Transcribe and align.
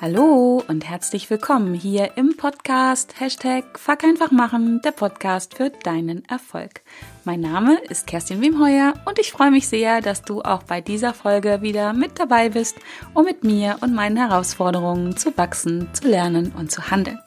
Hallo 0.00 0.62
und 0.68 0.88
herzlich 0.88 1.28
willkommen 1.28 1.74
hier 1.74 2.16
im 2.16 2.36
Podcast 2.36 3.18
Hashtag 3.18 3.76
Fuck 3.76 4.04
einfach 4.04 4.30
machen, 4.30 4.80
der 4.84 4.92
Podcast 4.92 5.56
für 5.56 5.70
deinen 5.70 6.24
Erfolg. 6.26 6.82
Mein 7.24 7.40
Name 7.40 7.80
ist 7.88 8.06
Kerstin 8.06 8.40
Wemheuer 8.40 8.94
und 9.06 9.18
ich 9.18 9.32
freue 9.32 9.50
mich 9.50 9.66
sehr, 9.66 10.00
dass 10.00 10.22
du 10.22 10.40
auch 10.40 10.62
bei 10.62 10.80
dieser 10.80 11.14
Folge 11.14 11.62
wieder 11.62 11.94
mit 11.94 12.20
dabei 12.20 12.48
bist, 12.48 12.76
um 13.12 13.24
mit 13.24 13.42
mir 13.42 13.78
und 13.80 13.92
meinen 13.92 14.16
Herausforderungen 14.16 15.16
zu 15.16 15.36
wachsen, 15.36 15.88
zu 15.92 16.06
lernen 16.06 16.52
und 16.56 16.70
zu 16.70 16.92
handeln. 16.92 17.18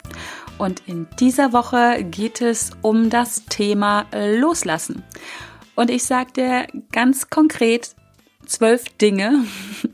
Und 0.56 0.82
in 0.86 1.08
dieser 1.20 1.52
Woche 1.52 2.02
geht 2.04 2.40
es 2.40 2.70
um 2.80 3.10
das 3.10 3.44
Thema 3.44 4.06
Loslassen. 4.14 5.02
Und 5.74 5.90
ich 5.90 6.04
sage 6.04 6.32
dir 6.32 6.66
ganz 6.90 7.28
konkret 7.28 7.94
zwölf 8.46 8.84
Dinge, 8.98 9.44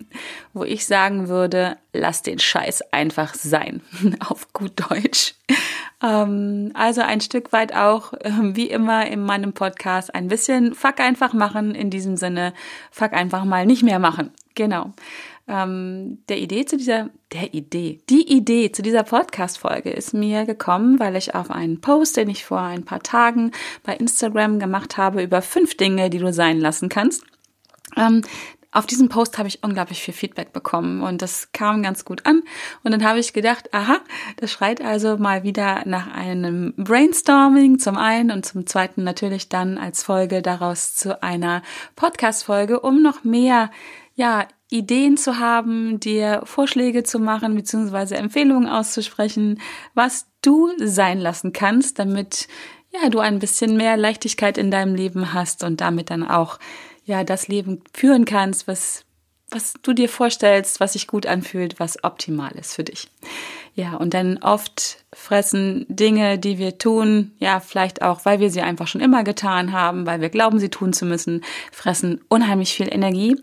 wo 0.52 0.64
ich 0.64 0.86
sagen 0.86 1.28
würde, 1.28 1.76
lass 1.92 2.22
den 2.22 2.38
Scheiß 2.38 2.92
einfach 2.92 3.34
sein, 3.34 3.82
auf 4.28 4.52
gut 4.52 4.72
Deutsch. 4.90 5.34
Ähm, 6.02 6.70
also 6.74 7.00
ein 7.00 7.20
Stück 7.20 7.52
weit 7.52 7.74
auch, 7.74 8.12
ähm, 8.22 8.54
wie 8.56 8.70
immer 8.70 9.06
in 9.06 9.20
meinem 9.20 9.52
Podcast, 9.52 10.14
ein 10.14 10.28
bisschen 10.28 10.74
Fuck 10.74 11.00
einfach 11.00 11.32
machen, 11.32 11.74
in 11.74 11.90
diesem 11.90 12.16
Sinne, 12.16 12.52
Fuck 12.90 13.12
einfach 13.12 13.44
mal 13.44 13.66
nicht 13.66 13.82
mehr 13.82 13.98
machen. 13.98 14.30
Genau. 14.54 14.92
Ähm, 15.48 16.18
der 16.28 16.38
Idee 16.38 16.66
zu 16.66 16.76
dieser, 16.76 17.08
der 17.32 17.54
Idee, 17.54 18.00
die 18.10 18.30
Idee 18.30 18.70
zu 18.70 18.82
dieser 18.82 19.02
Podcast-Folge 19.02 19.88
ist 19.90 20.12
mir 20.12 20.44
gekommen, 20.44 21.00
weil 21.00 21.16
ich 21.16 21.34
auf 21.34 21.50
einen 21.50 21.80
Post, 21.80 22.18
den 22.18 22.28
ich 22.28 22.44
vor 22.44 22.60
ein 22.60 22.84
paar 22.84 23.02
Tagen 23.02 23.52
bei 23.82 23.96
Instagram 23.96 24.58
gemacht 24.58 24.98
habe, 24.98 25.22
über 25.22 25.40
fünf 25.40 25.76
Dinge, 25.76 26.10
die 26.10 26.18
du 26.18 26.34
sein 26.34 26.60
lassen 26.60 26.90
kannst, 26.90 27.24
ähm, 27.98 28.22
auf 28.70 28.86
diesem 28.86 29.08
Post 29.08 29.38
habe 29.38 29.48
ich 29.48 29.64
unglaublich 29.64 30.02
viel 30.02 30.12
Feedback 30.12 30.52
bekommen 30.52 31.02
und 31.02 31.22
das 31.22 31.52
kam 31.52 31.82
ganz 31.82 32.04
gut 32.04 32.26
an. 32.26 32.42
Und 32.84 32.92
dann 32.92 33.02
habe 33.02 33.18
ich 33.18 33.32
gedacht, 33.32 33.72
aha, 33.72 33.98
das 34.36 34.52
schreit 34.52 34.82
also 34.82 35.16
mal 35.16 35.42
wieder 35.42 35.82
nach 35.86 36.12
einem 36.12 36.74
Brainstorming 36.76 37.78
zum 37.78 37.96
einen 37.96 38.30
und 38.30 38.44
zum 38.44 38.66
zweiten 38.66 39.04
natürlich 39.04 39.48
dann 39.48 39.78
als 39.78 40.02
Folge 40.02 40.42
daraus 40.42 40.94
zu 40.94 41.22
einer 41.22 41.62
Podcast-Folge, 41.96 42.80
um 42.80 43.02
noch 43.02 43.24
mehr, 43.24 43.70
ja, 44.14 44.46
Ideen 44.70 45.16
zu 45.16 45.38
haben, 45.38 45.98
dir 45.98 46.42
Vorschläge 46.44 47.02
zu 47.02 47.18
machen, 47.18 47.54
beziehungsweise 47.54 48.16
Empfehlungen 48.16 48.68
auszusprechen, 48.68 49.62
was 49.94 50.26
du 50.42 50.70
sein 50.76 51.18
lassen 51.18 51.54
kannst, 51.54 51.98
damit 51.98 52.48
ja, 52.90 53.08
du 53.08 53.20
ein 53.20 53.38
bisschen 53.38 53.78
mehr 53.78 53.96
Leichtigkeit 53.96 54.58
in 54.58 54.70
deinem 54.70 54.94
Leben 54.94 55.32
hast 55.32 55.64
und 55.64 55.80
damit 55.80 56.10
dann 56.10 56.22
auch 56.28 56.58
ja 57.08 57.24
das 57.24 57.48
Leben 57.48 57.82
führen 57.92 58.24
kannst, 58.24 58.68
was 58.68 59.04
was 59.50 59.74
du 59.82 59.94
dir 59.94 60.08
vorstellst, 60.08 60.78
was 60.78 60.92
sich 60.92 61.06
gut 61.06 61.26
anfühlt, 61.26 61.80
was 61.80 62.04
optimal 62.04 62.52
ist 62.52 62.74
für 62.74 62.84
dich. 62.84 63.08
Ja, 63.74 63.94
und 63.94 64.12
dann 64.12 64.38
oft 64.38 65.04
fressen 65.12 65.86
Dinge, 65.88 66.38
die 66.38 66.58
wir 66.58 66.78
tun, 66.78 67.32
ja, 67.38 67.60
vielleicht 67.60 68.02
auch, 68.02 68.24
weil 68.24 68.40
wir 68.40 68.50
sie 68.50 68.60
einfach 68.60 68.88
schon 68.88 69.00
immer 69.00 69.24
getan 69.24 69.72
haben, 69.72 70.04
weil 70.04 70.20
wir 70.20 70.28
glauben, 70.28 70.58
sie 70.58 70.68
tun 70.68 70.92
zu 70.92 71.06
müssen, 71.06 71.42
fressen 71.72 72.20
unheimlich 72.28 72.74
viel 72.74 72.92
Energie. 72.92 73.36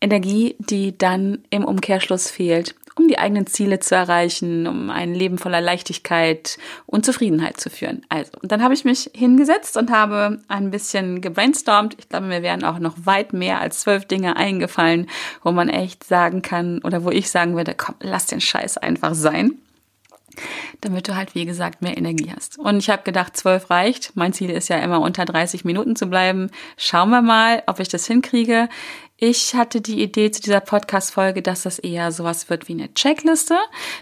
Energie, 0.00 0.56
die 0.58 0.96
dann 0.96 1.44
im 1.50 1.64
Umkehrschluss 1.64 2.30
fehlt, 2.30 2.74
um 3.00 3.08
die 3.08 3.18
eigenen 3.18 3.46
Ziele 3.46 3.80
zu 3.80 3.94
erreichen, 3.94 4.66
um 4.66 4.90
ein 4.90 5.14
Leben 5.14 5.38
voller 5.38 5.60
Leichtigkeit 5.60 6.58
und 6.86 7.04
Zufriedenheit 7.04 7.58
zu 7.58 7.70
führen. 7.70 8.04
Also, 8.08 8.32
und 8.42 8.52
dann 8.52 8.62
habe 8.62 8.74
ich 8.74 8.84
mich 8.84 9.10
hingesetzt 9.14 9.76
und 9.76 9.90
habe 9.90 10.38
ein 10.48 10.70
bisschen 10.70 11.20
gebrainstormt. 11.20 11.96
Ich 11.98 12.08
glaube, 12.08 12.26
mir 12.26 12.42
wären 12.42 12.64
auch 12.64 12.78
noch 12.78 12.94
weit 13.04 13.32
mehr 13.32 13.60
als 13.60 13.80
zwölf 13.80 14.04
Dinge 14.04 14.36
eingefallen, 14.36 15.08
wo 15.42 15.50
man 15.52 15.68
echt 15.68 16.04
sagen 16.04 16.42
kann 16.42 16.80
oder 16.84 17.04
wo 17.04 17.10
ich 17.10 17.30
sagen 17.30 17.56
würde, 17.56 17.74
komm, 17.74 17.94
lass 18.00 18.26
den 18.26 18.40
Scheiß 18.40 18.78
einfach 18.78 19.14
sein 19.14 19.58
damit 20.80 21.08
du 21.08 21.16
halt, 21.16 21.34
wie 21.34 21.44
gesagt, 21.44 21.82
mehr 21.82 21.96
Energie 21.96 22.32
hast. 22.34 22.58
Und 22.58 22.78
ich 22.78 22.90
habe 22.90 23.02
gedacht, 23.02 23.36
zwölf 23.36 23.70
reicht. 23.70 24.12
Mein 24.14 24.32
Ziel 24.32 24.50
ist 24.50 24.68
ja 24.68 24.78
immer 24.78 25.00
unter 25.00 25.24
30 25.24 25.64
Minuten 25.64 25.96
zu 25.96 26.06
bleiben. 26.06 26.50
Schauen 26.76 27.10
wir 27.10 27.22
mal, 27.22 27.62
ob 27.66 27.80
ich 27.80 27.88
das 27.88 28.06
hinkriege. 28.06 28.68
Ich 29.22 29.54
hatte 29.54 29.82
die 29.82 30.02
Idee 30.02 30.30
zu 30.30 30.40
dieser 30.40 30.60
Podcast-Folge, 30.60 31.42
dass 31.42 31.64
das 31.64 31.78
eher 31.78 32.10
sowas 32.10 32.48
wird 32.48 32.68
wie 32.68 32.72
eine 32.72 32.94
Checkliste. 32.94 33.58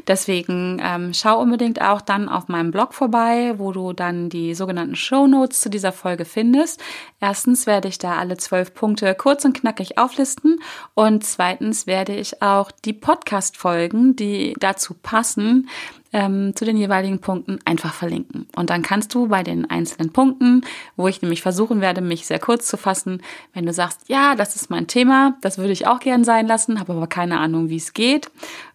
Deswegen 0.07 0.81
ähm, 0.81 1.13
schau 1.13 1.41
unbedingt 1.41 1.83
auch 1.83 2.01
dann 2.01 2.29
auf 2.29 2.47
meinem 2.47 2.71
Blog 2.71 2.95
vorbei, 2.95 3.55
wo 3.57 3.73
du 3.73 3.93
dann 3.93 4.29
die 4.29 4.55
sogenannten 4.55 4.95
Show 4.95 5.27
Notes 5.27 5.61
zu 5.61 5.71
dieser 5.71 5.91
Folge 5.91 6.25
findest. 6.25 6.81
Erstens 7.19 7.67
werde 7.67 7.89
ich 7.89 7.99
da 7.99 8.17
alle 8.17 8.37
zwölf 8.37 8.75
Punkte 8.75 9.13
kurz 9.17 9.45
und 9.45 9.55
knackig 9.55 9.99
auflisten 9.99 10.61
und 10.95 11.25
zweitens 11.25 11.89
werde 11.89 12.15
ich 12.15 12.41
auch 12.41 12.71
die 12.71 12.93
Podcast-Folgen, 12.93 14.15
die 14.15 14.55
dazu 14.61 14.95
passen, 14.95 15.69
ähm, 16.13 16.55
zu 16.57 16.65
den 16.65 16.77
jeweiligen 16.77 17.21
Punkten 17.21 17.59
einfach 17.65 17.93
verlinken. 17.93 18.47
Und 18.57 18.71
dann 18.71 18.83
kannst 18.83 19.15
du 19.15 19.29
bei 19.29 19.43
den 19.43 19.69
einzelnen 19.69 20.13
Punkten, 20.13 20.63
wo 20.97 21.09
ich 21.09 21.21
nämlich 21.21 21.43
versuchen 21.43 21.81
werde, 21.81 22.01
mich 22.01 22.27
sehr 22.27 22.39
kurz 22.39 22.67
zu 22.67 22.77
fassen, 22.77 23.23
wenn 23.53 23.67
du 23.67 23.73
sagst, 23.73 24.09
ja, 24.09 24.35
das 24.35 24.57
ist 24.57 24.71
mein 24.71 24.87
Thema, 24.87 25.37
das 25.43 25.59
würde 25.59 25.73
ich 25.73 25.87
auch 25.87 26.01
gern 26.01 26.25
sein 26.25 26.47
lassen, 26.47 26.81
habe 26.81 26.95
aber 26.95 27.07
keine 27.07 27.39
Ahnung, 27.39 27.69
wie 27.69 27.77
es 27.77 27.93
geht, 27.93 28.31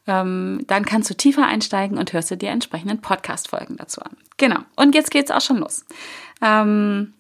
ähm, 0.06 0.62
dann 0.68 0.86
kannst 0.86 1.10
du 1.10 1.16
tiefer 1.16 1.46
einsteigen 1.46 1.98
und 1.98 2.14
hörst 2.14 2.30
dir 2.30 2.38
die 2.38 2.46
entsprechenden 2.46 3.02
Podcast-Folgen 3.02 3.78
dazu 3.78 4.02
an. 4.02 4.16
Genau. 4.38 4.60
Und 4.76 4.96
jetzt 4.96 5.12
geht's 5.12 5.32
auch 5.32 5.42
schon 5.42 5.58
los. 5.58 5.86
Ähm, 6.42 7.14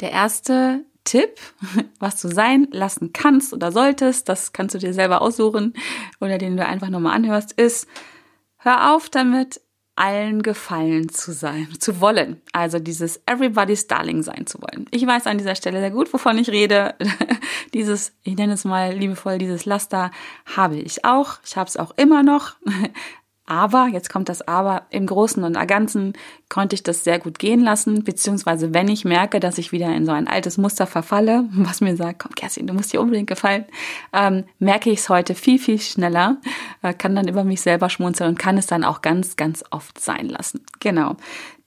der 0.00 0.12
erste 0.12 0.84
Tipp, 1.04 1.38
was 1.98 2.20
du 2.20 2.28
sein 2.28 2.68
lassen 2.70 3.12
kannst 3.12 3.52
oder 3.52 3.72
solltest, 3.72 4.28
das 4.28 4.52
kannst 4.52 4.74
du 4.74 4.78
dir 4.78 4.92
selber 4.92 5.22
aussuchen 5.22 5.74
oder 6.20 6.38
den 6.38 6.56
du 6.56 6.64
einfach 6.64 6.88
nochmal 6.88 7.14
anhörst, 7.14 7.52
ist, 7.52 7.86
Hör 8.58 8.94
auf 8.94 9.08
damit, 9.08 9.60
allen 9.98 10.42
gefallen 10.42 11.08
zu 11.08 11.32
sein, 11.32 11.68
zu 11.80 12.00
wollen. 12.00 12.40
Also 12.52 12.78
dieses 12.78 13.20
Everybody's 13.26 13.88
Darling 13.88 14.22
sein 14.22 14.46
zu 14.46 14.58
wollen. 14.62 14.86
Ich 14.92 15.04
weiß 15.04 15.26
an 15.26 15.38
dieser 15.38 15.56
Stelle 15.56 15.80
sehr 15.80 15.90
gut, 15.90 16.12
wovon 16.12 16.38
ich 16.38 16.50
rede. 16.50 16.94
dieses, 17.74 18.12
ich 18.22 18.36
nenne 18.36 18.52
es 18.52 18.64
mal 18.64 18.94
liebevoll, 18.94 19.38
dieses 19.38 19.64
Laster 19.64 20.10
habe 20.56 20.76
ich 20.76 21.04
auch. 21.04 21.38
Ich 21.44 21.56
habe 21.56 21.68
es 21.68 21.76
auch 21.76 21.92
immer 21.96 22.22
noch. 22.22 22.54
Aber, 23.48 23.88
jetzt 23.90 24.10
kommt 24.10 24.28
das 24.28 24.46
Aber, 24.46 24.82
im 24.90 25.06
Großen 25.06 25.42
und 25.42 25.56
Ganzen 25.66 26.12
konnte 26.48 26.74
ich 26.74 26.82
das 26.82 27.02
sehr 27.02 27.18
gut 27.18 27.38
gehen 27.38 27.60
lassen, 27.60 28.04
beziehungsweise 28.04 28.74
wenn 28.74 28.88
ich 28.88 29.04
merke, 29.04 29.40
dass 29.40 29.58
ich 29.58 29.72
wieder 29.72 29.94
in 29.94 30.04
so 30.04 30.12
ein 30.12 30.28
altes 30.28 30.58
Muster 30.58 30.86
verfalle, 30.86 31.48
was 31.52 31.80
mir 31.80 31.96
sagt, 31.96 32.18
komm 32.20 32.34
Kerstin, 32.34 32.66
du 32.66 32.74
musst 32.74 32.92
dir 32.92 33.00
unbedingt 33.00 33.28
gefallen, 33.28 33.64
ähm, 34.12 34.44
merke 34.58 34.90
ich 34.90 35.00
es 35.00 35.08
heute 35.08 35.34
viel, 35.34 35.58
viel 35.58 35.80
schneller, 35.80 36.36
äh, 36.82 36.92
kann 36.92 37.16
dann 37.16 37.28
über 37.28 37.44
mich 37.44 37.60
selber 37.60 37.88
schmunzeln 37.88 38.30
und 38.30 38.38
kann 38.38 38.58
es 38.58 38.66
dann 38.66 38.84
auch 38.84 39.00
ganz, 39.00 39.36
ganz 39.36 39.64
oft 39.70 39.98
sein 39.98 40.28
lassen. 40.28 40.64
Genau. 40.80 41.16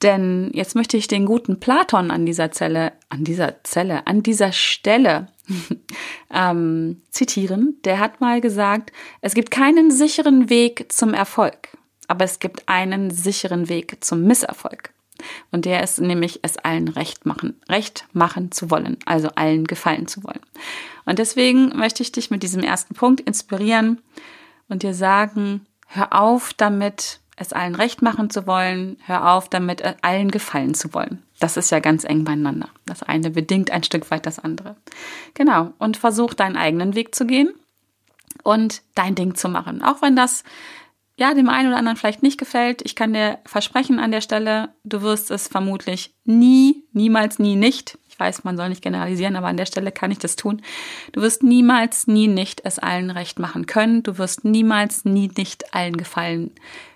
Denn 0.01 0.49
jetzt 0.53 0.75
möchte 0.75 0.97
ich 0.97 1.07
den 1.07 1.25
guten 1.25 1.59
Platon 1.59 2.09
an 2.09 2.25
dieser 2.25 2.51
Zelle, 2.51 2.93
an 3.09 3.23
dieser 3.23 3.63
Zelle, 3.63 4.07
an 4.07 4.23
dieser 4.23 4.51
Stelle 4.51 5.27
ähm, 6.33 7.01
zitieren. 7.09 7.77
Der 7.85 7.99
hat 7.99 8.19
mal 8.19 8.41
gesagt, 8.41 8.91
es 9.21 9.33
gibt 9.33 9.51
keinen 9.51 9.91
sicheren 9.91 10.49
Weg 10.49 10.91
zum 10.91 11.13
Erfolg, 11.13 11.69
aber 12.07 12.25
es 12.25 12.39
gibt 12.39 12.67
einen 12.67 13.11
sicheren 13.11 13.69
Weg 13.69 14.03
zum 14.03 14.23
Misserfolg. 14.23 14.91
Und 15.51 15.65
der 15.65 15.83
ist 15.83 15.99
nämlich, 16.01 16.39
es 16.41 16.57
allen 16.57 16.87
recht 16.87 17.27
machen, 17.27 17.59
recht 17.69 18.07
machen 18.11 18.51
zu 18.51 18.71
wollen, 18.71 18.97
also 19.05 19.29
allen 19.35 19.65
gefallen 19.65 20.07
zu 20.07 20.23
wollen. 20.23 20.39
Und 21.05 21.19
deswegen 21.19 21.77
möchte 21.77 22.01
ich 22.01 22.11
dich 22.11 22.31
mit 22.31 22.41
diesem 22.41 22.63
ersten 22.63 22.95
Punkt 22.95 23.21
inspirieren 23.21 24.01
und 24.67 24.81
dir 24.81 24.95
sagen, 24.95 25.65
hör 25.87 26.19
auf 26.19 26.53
damit, 26.53 27.20
es 27.41 27.53
allen 27.53 27.75
recht 27.75 28.01
machen 28.01 28.29
zu 28.29 28.45
wollen, 28.47 28.97
hör 29.05 29.33
auf 29.33 29.49
damit, 29.49 29.83
allen 30.03 30.31
gefallen 30.31 30.73
zu 30.73 30.93
wollen. 30.93 31.23
Das 31.39 31.57
ist 31.57 31.71
ja 31.71 31.79
ganz 31.79 32.03
eng 32.03 32.23
beieinander. 32.23 32.69
Das 32.85 33.03
eine 33.03 33.31
bedingt 33.31 33.71
ein 33.71 33.83
Stück 33.83 34.11
weit 34.11 34.25
das 34.25 34.39
andere. 34.39 34.75
Genau. 35.33 35.73
Und 35.79 35.97
versuch 35.97 36.33
deinen 36.33 36.55
eigenen 36.55 36.95
Weg 36.95 37.15
zu 37.15 37.25
gehen 37.25 37.51
und 38.43 38.83
dein 38.95 39.15
Ding 39.15 39.35
zu 39.35 39.49
machen. 39.49 39.81
Auch 39.81 40.01
wenn 40.01 40.15
das 40.15 40.43
ja 41.17 41.33
dem 41.33 41.49
einen 41.49 41.69
oder 41.69 41.77
anderen 41.77 41.97
vielleicht 41.97 42.23
nicht 42.23 42.37
gefällt. 42.37 42.81
Ich 42.83 42.95
kann 42.95 43.13
dir 43.13 43.39
versprechen 43.45 43.99
an 43.99 44.11
der 44.11 44.21
Stelle, 44.21 44.69
du 44.83 45.01
wirst 45.01 45.29
es 45.31 45.47
vermutlich 45.47 46.13
nie, 46.25 46.83
niemals, 46.93 47.37
nie 47.39 47.55
nicht. 47.55 47.97
Ich 48.09 48.19
weiß, 48.19 48.43
man 48.43 48.55
soll 48.55 48.69
nicht 48.69 48.83
generalisieren, 48.83 49.35
aber 49.35 49.47
an 49.47 49.57
der 49.57 49.65
Stelle 49.65 49.91
kann 49.91 50.11
ich 50.11 50.19
das 50.19 50.35
tun. 50.35 50.61
Du 51.11 51.21
wirst 51.21 51.43
niemals, 51.43 52.07
nie 52.07 52.27
nicht 52.27 52.61
es 52.65 52.77
allen 52.79 53.09
recht 53.09 53.39
machen 53.39 53.65
können. 53.65 54.03
Du 54.03 54.17
wirst 54.17 54.45
niemals, 54.45 55.05
nie 55.05 55.31
nicht 55.35 55.73
allen 55.73 55.97
gefallen 55.97 56.51
können. 56.55 56.90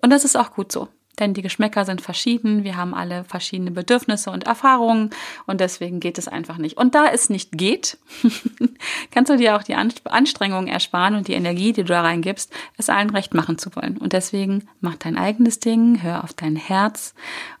Und 0.00 0.10
das 0.10 0.24
ist 0.24 0.36
auch 0.36 0.52
gut 0.52 0.72
so. 0.72 0.88
Denn 1.18 1.34
die 1.34 1.42
Geschmäcker 1.42 1.84
sind 1.84 2.00
verschieden, 2.00 2.64
wir 2.64 2.76
haben 2.76 2.94
alle 2.94 3.24
verschiedene 3.24 3.70
Bedürfnisse 3.70 4.30
und 4.30 4.46
Erfahrungen 4.46 5.10
und 5.46 5.60
deswegen 5.60 6.00
geht 6.00 6.16
es 6.16 6.26
einfach 6.26 6.56
nicht. 6.56 6.78
Und 6.78 6.94
da 6.94 7.06
es 7.06 7.28
nicht 7.28 7.52
geht, 7.52 7.98
kannst 9.10 9.30
du 9.30 9.36
dir 9.36 9.56
auch 9.56 9.62
die 9.62 9.74
Anstrengung 9.74 10.68
ersparen 10.68 11.14
und 11.14 11.28
die 11.28 11.34
Energie, 11.34 11.74
die 11.74 11.82
du 11.82 11.88
da 11.88 12.00
reingibst, 12.00 12.50
es 12.78 12.88
allen 12.88 13.10
recht 13.10 13.34
machen 13.34 13.58
zu 13.58 13.76
wollen. 13.76 13.98
Und 13.98 14.14
deswegen 14.14 14.66
mach 14.80 14.94
dein 14.94 15.18
eigenes 15.18 15.60
Ding, 15.60 16.02
hör 16.02 16.24
auf 16.24 16.32
dein 16.32 16.56
Herz 16.56 17.14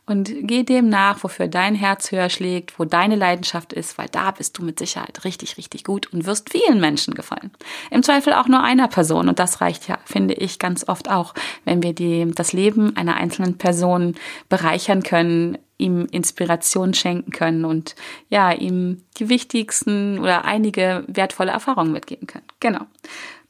und 0.04 0.32
geh 0.42 0.64
dem 0.64 0.88
nach, 0.88 1.22
wofür 1.22 1.46
dein 1.46 1.76
Herz 1.76 2.10
höher 2.10 2.28
schlägt, 2.28 2.78
wo 2.78 2.84
deine 2.84 3.14
Leidenschaft 3.14 3.72
ist, 3.72 3.98
weil 3.98 4.08
da 4.08 4.32
bist 4.32 4.58
du 4.58 4.64
mit 4.64 4.78
Sicherheit 4.78 5.24
richtig, 5.24 5.56
richtig 5.56 5.84
gut 5.84 6.12
und 6.12 6.26
wirst 6.26 6.50
vielen 6.50 6.80
Menschen 6.80 7.14
gefallen. 7.14 7.52
Im 7.90 8.02
Zweifel 8.02 8.32
auch 8.32 8.48
nur 8.48 8.62
einer 8.62 8.88
Person 8.88 9.28
und 9.28 9.38
das 9.38 9.60
reicht 9.60 9.86
ja, 9.88 9.98
finde 10.04 10.34
ich, 10.34 10.58
ganz 10.58 10.88
oft 10.88 11.08
auch, 11.08 11.34
wenn 11.64 11.82
wir 11.84 11.92
die, 11.92 12.30
das 12.34 12.52
Leben 12.52 12.96
einer 12.96 13.14
einzelnen 13.14 13.58
Person 13.58 14.16
bereichern 14.48 15.04
können, 15.04 15.56
ihm 15.78 16.06
Inspiration 16.10 16.94
schenken 16.94 17.30
können 17.30 17.64
und 17.64 17.94
ja, 18.28 18.52
ihm 18.52 19.04
die 19.18 19.28
wichtigsten 19.28 20.18
oder 20.18 20.44
einige 20.44 21.04
wertvolle 21.06 21.52
Erfahrungen 21.52 21.92
mitgeben 21.92 22.26
können. 22.26 22.46
Genau. 22.60 22.86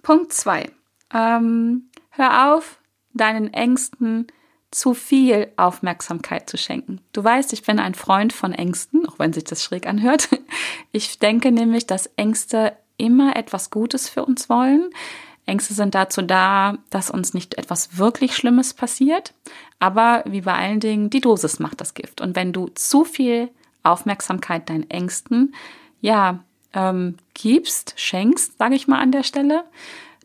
Punkt 0.02 0.32
zwei. 0.32 0.70
Ähm, 1.14 1.88
hör 2.10 2.54
auf, 2.54 2.78
deinen 3.14 3.52
Ängsten 3.52 4.26
zu 4.72 4.94
viel 4.94 5.52
Aufmerksamkeit 5.56 6.50
zu 6.50 6.56
schenken. 6.56 7.00
Du 7.12 7.22
weißt, 7.22 7.52
ich 7.52 7.62
bin 7.62 7.78
ein 7.78 7.94
Freund 7.94 8.32
von 8.32 8.52
Ängsten, 8.52 9.06
auch 9.06 9.18
wenn 9.18 9.32
sich 9.32 9.44
das 9.44 9.62
schräg 9.62 9.86
anhört. 9.86 10.28
Ich 10.94 11.18
denke 11.18 11.52
nämlich, 11.52 11.86
dass 11.86 12.10
Ängste 12.16 12.76
immer 12.98 13.34
etwas 13.36 13.70
Gutes 13.70 14.10
für 14.10 14.26
uns 14.26 14.50
wollen. 14.50 14.90
Ängste 15.46 15.72
sind 15.72 15.94
dazu 15.94 16.20
da, 16.20 16.76
dass 16.90 17.10
uns 17.10 17.32
nicht 17.32 17.54
etwas 17.56 17.96
wirklich 17.96 18.36
Schlimmes 18.36 18.74
passiert. 18.74 19.32
Aber 19.78 20.22
wie 20.26 20.42
bei 20.42 20.52
allen 20.52 20.80
Dingen, 20.80 21.08
die 21.08 21.22
Dosis 21.22 21.58
macht 21.58 21.80
das 21.80 21.94
Gift. 21.94 22.20
Und 22.20 22.36
wenn 22.36 22.52
du 22.52 22.68
zu 22.74 23.04
viel 23.04 23.48
Aufmerksamkeit 23.82 24.68
deinen 24.68 24.88
Ängsten, 24.90 25.54
ja, 26.02 26.44
ähm, 26.74 27.16
gibst, 27.34 27.94
schenkst, 27.96 28.58
sage 28.58 28.74
ich 28.74 28.86
mal 28.86 29.00
an 29.00 29.12
der 29.12 29.22
Stelle, 29.22 29.64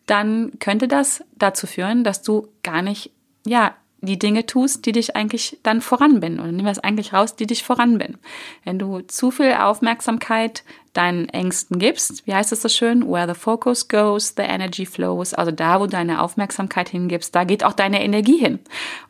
dann 0.06 0.60
könnte 0.60 0.88
das 0.88 1.24
dazu 1.36 1.66
führen, 1.68 2.04
dass 2.04 2.22
du 2.22 2.50
gar 2.64 2.82
nicht, 2.82 3.12
ja, 3.46 3.76
die 4.02 4.20
Dinge 4.20 4.46
tust, 4.46 4.86
die 4.86 4.92
dich 4.92 5.16
eigentlich 5.16 5.58
dann 5.64 5.82
voranbinden. 5.82 6.40
Oder 6.40 6.52
nimm 6.52 6.66
das 6.66 6.80
eigentlich 6.80 7.14
raus, 7.14 7.36
die 7.36 7.48
dich 7.48 7.64
voranbinden. 7.64 8.20
Wenn 8.64 8.78
du 8.78 9.02
zu 9.02 9.32
viel 9.32 9.54
Aufmerksamkeit 9.54 10.64
deinen 10.94 11.30
Ängsten 11.30 11.80
gibst, 11.80 12.26
wie 12.26 12.34
heißt 12.34 12.52
es 12.52 12.62
so 12.62 12.70
schön? 12.70 13.08
Where 13.08 13.28
the 13.28 13.40
focus 13.40 13.88
goes, 13.88 14.34
the 14.36 14.44
energy 14.44 14.86
flows. 14.86 15.34
Also 15.34 15.52
da, 15.52 15.80
wo 15.80 15.88
deine 15.88 16.22
Aufmerksamkeit 16.22 16.90
hingibst, 16.90 17.34
da 17.36 17.44
geht 17.44 17.64
auch 17.64 17.74
deine 17.74 18.04
Energie 18.04 18.38
hin. 18.38 18.60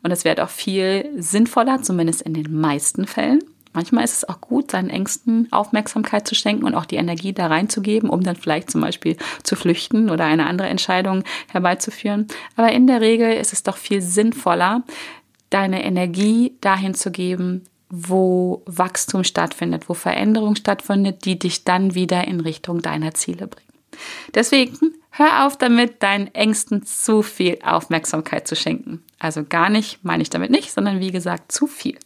Und 0.02 0.10
es 0.10 0.24
wird 0.24 0.40
auch 0.40 0.50
viel 0.50 1.10
sinnvoller, 1.16 1.82
zumindest 1.82 2.22
in 2.22 2.34
den 2.34 2.52
meisten 2.52 3.06
Fällen, 3.06 3.40
Manchmal 3.72 4.04
ist 4.04 4.18
es 4.18 4.28
auch 4.28 4.40
gut, 4.40 4.70
seinen 4.70 4.90
Ängsten 4.90 5.48
Aufmerksamkeit 5.52 6.26
zu 6.26 6.34
schenken 6.34 6.64
und 6.64 6.74
auch 6.74 6.86
die 6.86 6.96
Energie 6.96 7.32
da 7.32 7.46
reinzugeben, 7.46 8.10
um 8.10 8.22
dann 8.22 8.36
vielleicht 8.36 8.70
zum 8.70 8.80
Beispiel 8.80 9.16
zu 9.42 9.56
flüchten 9.56 10.10
oder 10.10 10.24
eine 10.24 10.46
andere 10.46 10.68
Entscheidung 10.68 11.24
herbeizuführen. 11.50 12.26
Aber 12.56 12.72
in 12.72 12.86
der 12.86 13.00
Regel 13.00 13.32
ist 13.32 13.52
es 13.52 13.62
doch 13.62 13.76
viel 13.76 14.00
sinnvoller, 14.00 14.82
deine 15.50 15.84
Energie 15.84 16.56
dahin 16.60 16.94
zu 16.94 17.10
geben, 17.10 17.64
wo 17.90 18.62
Wachstum 18.66 19.24
stattfindet, 19.24 19.88
wo 19.88 19.94
Veränderung 19.94 20.56
stattfindet, 20.56 21.24
die 21.24 21.38
dich 21.38 21.64
dann 21.64 21.94
wieder 21.94 22.26
in 22.26 22.40
Richtung 22.40 22.82
deiner 22.82 23.14
Ziele 23.14 23.46
bringen. 23.46 23.68
Deswegen 24.34 24.78
hör 25.10 25.46
auf 25.46 25.56
damit, 25.56 26.02
deinen 26.02 26.32
Ängsten 26.34 26.84
zu 26.84 27.22
viel 27.22 27.58
Aufmerksamkeit 27.64 28.46
zu 28.46 28.56
schenken. 28.56 29.02
Also 29.18 29.44
gar 29.44 29.70
nicht, 29.70 30.04
meine 30.04 30.22
ich 30.22 30.30
damit 30.30 30.50
nicht, 30.50 30.70
sondern 30.70 31.00
wie 31.00 31.10
gesagt, 31.10 31.50
zu 31.50 31.66
viel. 31.66 31.98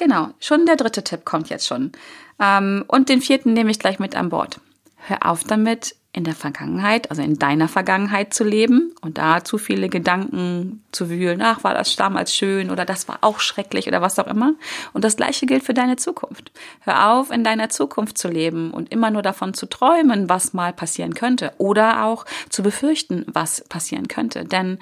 Genau, 0.00 0.30
schon 0.40 0.64
der 0.64 0.76
dritte 0.76 1.04
Tipp 1.04 1.26
kommt 1.26 1.50
jetzt 1.50 1.66
schon. 1.66 1.92
Ähm, 2.40 2.84
und 2.88 3.10
den 3.10 3.20
vierten 3.20 3.52
nehme 3.52 3.70
ich 3.70 3.78
gleich 3.78 3.98
mit 3.98 4.16
an 4.16 4.30
Bord. 4.30 4.58
Hör 4.96 5.26
auf 5.26 5.44
damit, 5.44 5.94
in 6.12 6.24
der 6.24 6.34
Vergangenheit, 6.34 7.10
also 7.10 7.22
in 7.22 7.38
deiner 7.38 7.68
Vergangenheit 7.68 8.32
zu 8.32 8.42
leben 8.42 8.94
und 9.02 9.18
da 9.18 9.44
zu 9.44 9.58
viele 9.58 9.90
Gedanken 9.90 10.82
zu 10.90 11.10
wühlen. 11.10 11.42
Ach, 11.42 11.62
war 11.64 11.74
das 11.74 11.94
damals 11.96 12.34
schön 12.34 12.70
oder 12.70 12.86
das 12.86 13.08
war 13.08 13.18
auch 13.20 13.40
schrecklich 13.40 13.86
oder 13.86 14.00
was 14.00 14.18
auch 14.18 14.26
immer. 14.26 14.54
Und 14.94 15.04
das 15.04 15.16
Gleiche 15.16 15.44
gilt 15.44 15.64
für 15.64 15.74
deine 15.74 15.96
Zukunft. 15.96 16.50
Hör 16.80 17.12
auf, 17.12 17.30
in 17.30 17.44
deiner 17.44 17.68
Zukunft 17.68 18.16
zu 18.16 18.28
leben 18.28 18.70
und 18.72 18.90
immer 18.90 19.10
nur 19.10 19.22
davon 19.22 19.52
zu 19.52 19.66
träumen, 19.66 20.30
was 20.30 20.54
mal 20.54 20.72
passieren 20.72 21.12
könnte 21.12 21.52
oder 21.58 22.06
auch 22.06 22.24
zu 22.48 22.62
befürchten, 22.62 23.26
was 23.28 23.64
passieren 23.68 24.08
könnte. 24.08 24.46
Denn 24.46 24.78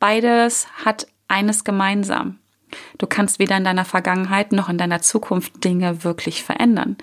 beides 0.00 0.66
hat 0.84 1.06
eines 1.28 1.62
gemeinsam. 1.62 2.40
Du 2.98 3.06
kannst 3.06 3.38
weder 3.38 3.56
in 3.56 3.64
deiner 3.64 3.84
Vergangenheit 3.84 4.52
noch 4.52 4.68
in 4.68 4.78
deiner 4.78 5.00
Zukunft 5.00 5.64
Dinge 5.64 6.04
wirklich 6.04 6.42
verändern. 6.42 6.96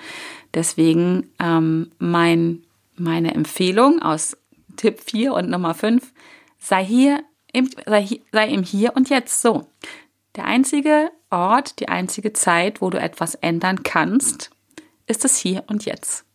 Deswegen 0.54 1.32
ähm, 1.40 1.92
mein, 2.00 2.64
meine 2.96 3.34
Empfehlung 3.34 4.02
aus 4.02 4.38
Tipp 4.78 5.00
4 5.06 5.34
und 5.34 5.50
Nummer 5.50 5.74
5, 5.74 6.14
sei 6.58 6.84
hier, 6.84 7.24
im, 7.52 7.70
sei, 7.86 8.22
sei 8.32 8.48
im 8.50 8.64
Hier 8.64 8.96
und 8.96 9.10
Jetzt 9.10 9.42
so. 9.42 9.68
Der 10.36 10.46
einzige 10.46 11.12
Ort, 11.30 11.80
die 11.80 11.90
einzige 11.90 12.34
Zeit, 12.34 12.82
wo 12.82 12.90
du 12.90 13.00
etwas 13.00 13.36
ändern 13.36 13.84
kannst, 13.84 14.52
ist 15.08 15.24
das 15.24 15.38
Hier 15.38 15.64
und 15.68 15.86
Jetzt. 15.86 16.26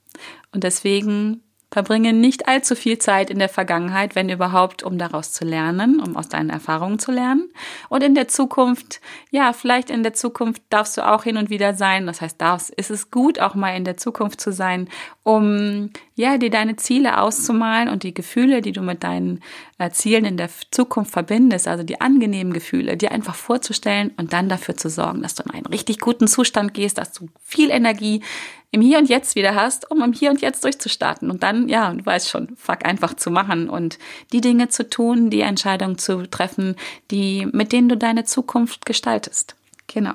Und 0.53 0.65
deswegen 0.65 1.43
Verbringe 1.73 2.13
nicht 2.13 2.49
allzu 2.49 2.75
viel 2.75 2.99
Zeit 2.99 3.31
in 3.31 3.39
der 3.39 3.49
Vergangenheit, 3.49 4.17
wenn 4.17 4.29
überhaupt, 4.29 4.83
um 4.83 4.99
daraus 4.99 5.33
zu 5.33 5.45
lernen, 5.45 6.01
um 6.01 6.17
aus 6.17 6.29
deinen 6.29 6.51
Erfahrungen 6.51 6.99
zu 6.99 7.13
lernen. 7.13 7.49
Und 7.89 8.03
in 8.03 8.17
der 8.17 8.27
Zukunft, 8.27 9.01
ja, 9.31 9.53
vielleicht 9.53 9.89
in 9.89 10.03
der 10.03 10.13
Zukunft 10.13 10.63
darfst 10.69 10.97
du 10.97 11.07
auch 11.07 11.23
hin 11.23 11.37
und 11.37 11.49
wieder 11.49 11.75
sein. 11.75 12.07
Das 12.07 12.21
heißt, 12.21 12.41
darfst, 12.41 12.71
ist 12.71 12.91
es 12.91 13.13
gut, 13.13 13.39
auch 13.39 13.55
mal 13.55 13.77
in 13.77 13.85
der 13.85 13.97
Zukunft 13.97 14.41
zu 14.41 14.53
sein, 14.53 14.89
um, 15.23 15.91
ja, 16.17 16.39
dir 16.39 16.51
deine 16.51 16.75
Ziele 16.75 17.21
auszumalen 17.21 17.89
und 17.89 18.03
die 18.03 18.15
Gefühle, 18.15 18.63
die 18.63 18.73
du 18.73 18.83
mit 18.83 19.05
deinen 19.05 19.41
äh, 19.79 19.91
Zielen 19.91 20.25
in 20.25 20.37
der 20.37 20.51
Zukunft 20.73 21.13
verbindest, 21.13 21.69
also 21.69 21.85
die 21.85 22.01
angenehmen 22.01 22.53
Gefühle, 22.53 22.97
dir 22.97 23.13
einfach 23.13 23.37
vorzustellen 23.37 24.11
und 24.17 24.33
dann 24.33 24.49
dafür 24.49 24.77
zu 24.77 24.91
sorgen, 24.91 25.23
dass 25.23 25.37
du 25.37 25.45
in 25.45 25.51
einen 25.51 25.67
richtig 25.67 26.01
guten 26.01 26.27
Zustand 26.27 26.75
gehst, 26.75 26.99
dass 26.99 27.13
du 27.13 27.29
viel 27.45 27.71
Energie 27.71 28.23
im 28.71 28.81
Hier 28.81 28.99
und 28.99 29.09
Jetzt 29.09 29.35
wieder 29.35 29.55
hast, 29.55 29.91
um 29.91 30.03
im 30.03 30.13
Hier 30.13 30.31
und 30.31 30.41
Jetzt 30.41 30.65
durchzustarten 30.65 31.31
und 31.31 31.43
dann, 31.43 31.69
ja, 31.69 31.93
du 31.93 32.05
weißt 32.05 32.29
schon, 32.29 32.57
fuck 32.57 32.85
einfach 32.85 33.15
zu 33.15 33.31
machen 33.31 33.69
und 33.69 33.99
die 34.33 34.41
Dinge 34.41 34.69
zu 34.69 34.89
tun, 34.89 35.31
die 35.31 35.41
Entscheidungen 35.41 35.99
zu 35.99 36.29
treffen, 36.31 36.77
die, 37.11 37.47
mit 37.53 37.73
denen 37.73 37.89
du 37.89 37.97
deine 37.97 38.25
Zukunft 38.25 38.87
gestaltest. 38.87 39.57
Genau. 39.87 40.15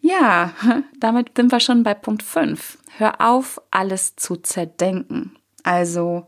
Ja, 0.00 0.52
damit 0.98 1.30
sind 1.36 1.50
wir 1.50 1.60
schon 1.60 1.82
bei 1.82 1.94
Punkt 1.94 2.22
5. 2.22 2.78
Hör 2.98 3.20
auf, 3.20 3.60
alles 3.70 4.16
zu 4.16 4.36
zerdenken. 4.36 5.36
Also, 5.62 6.26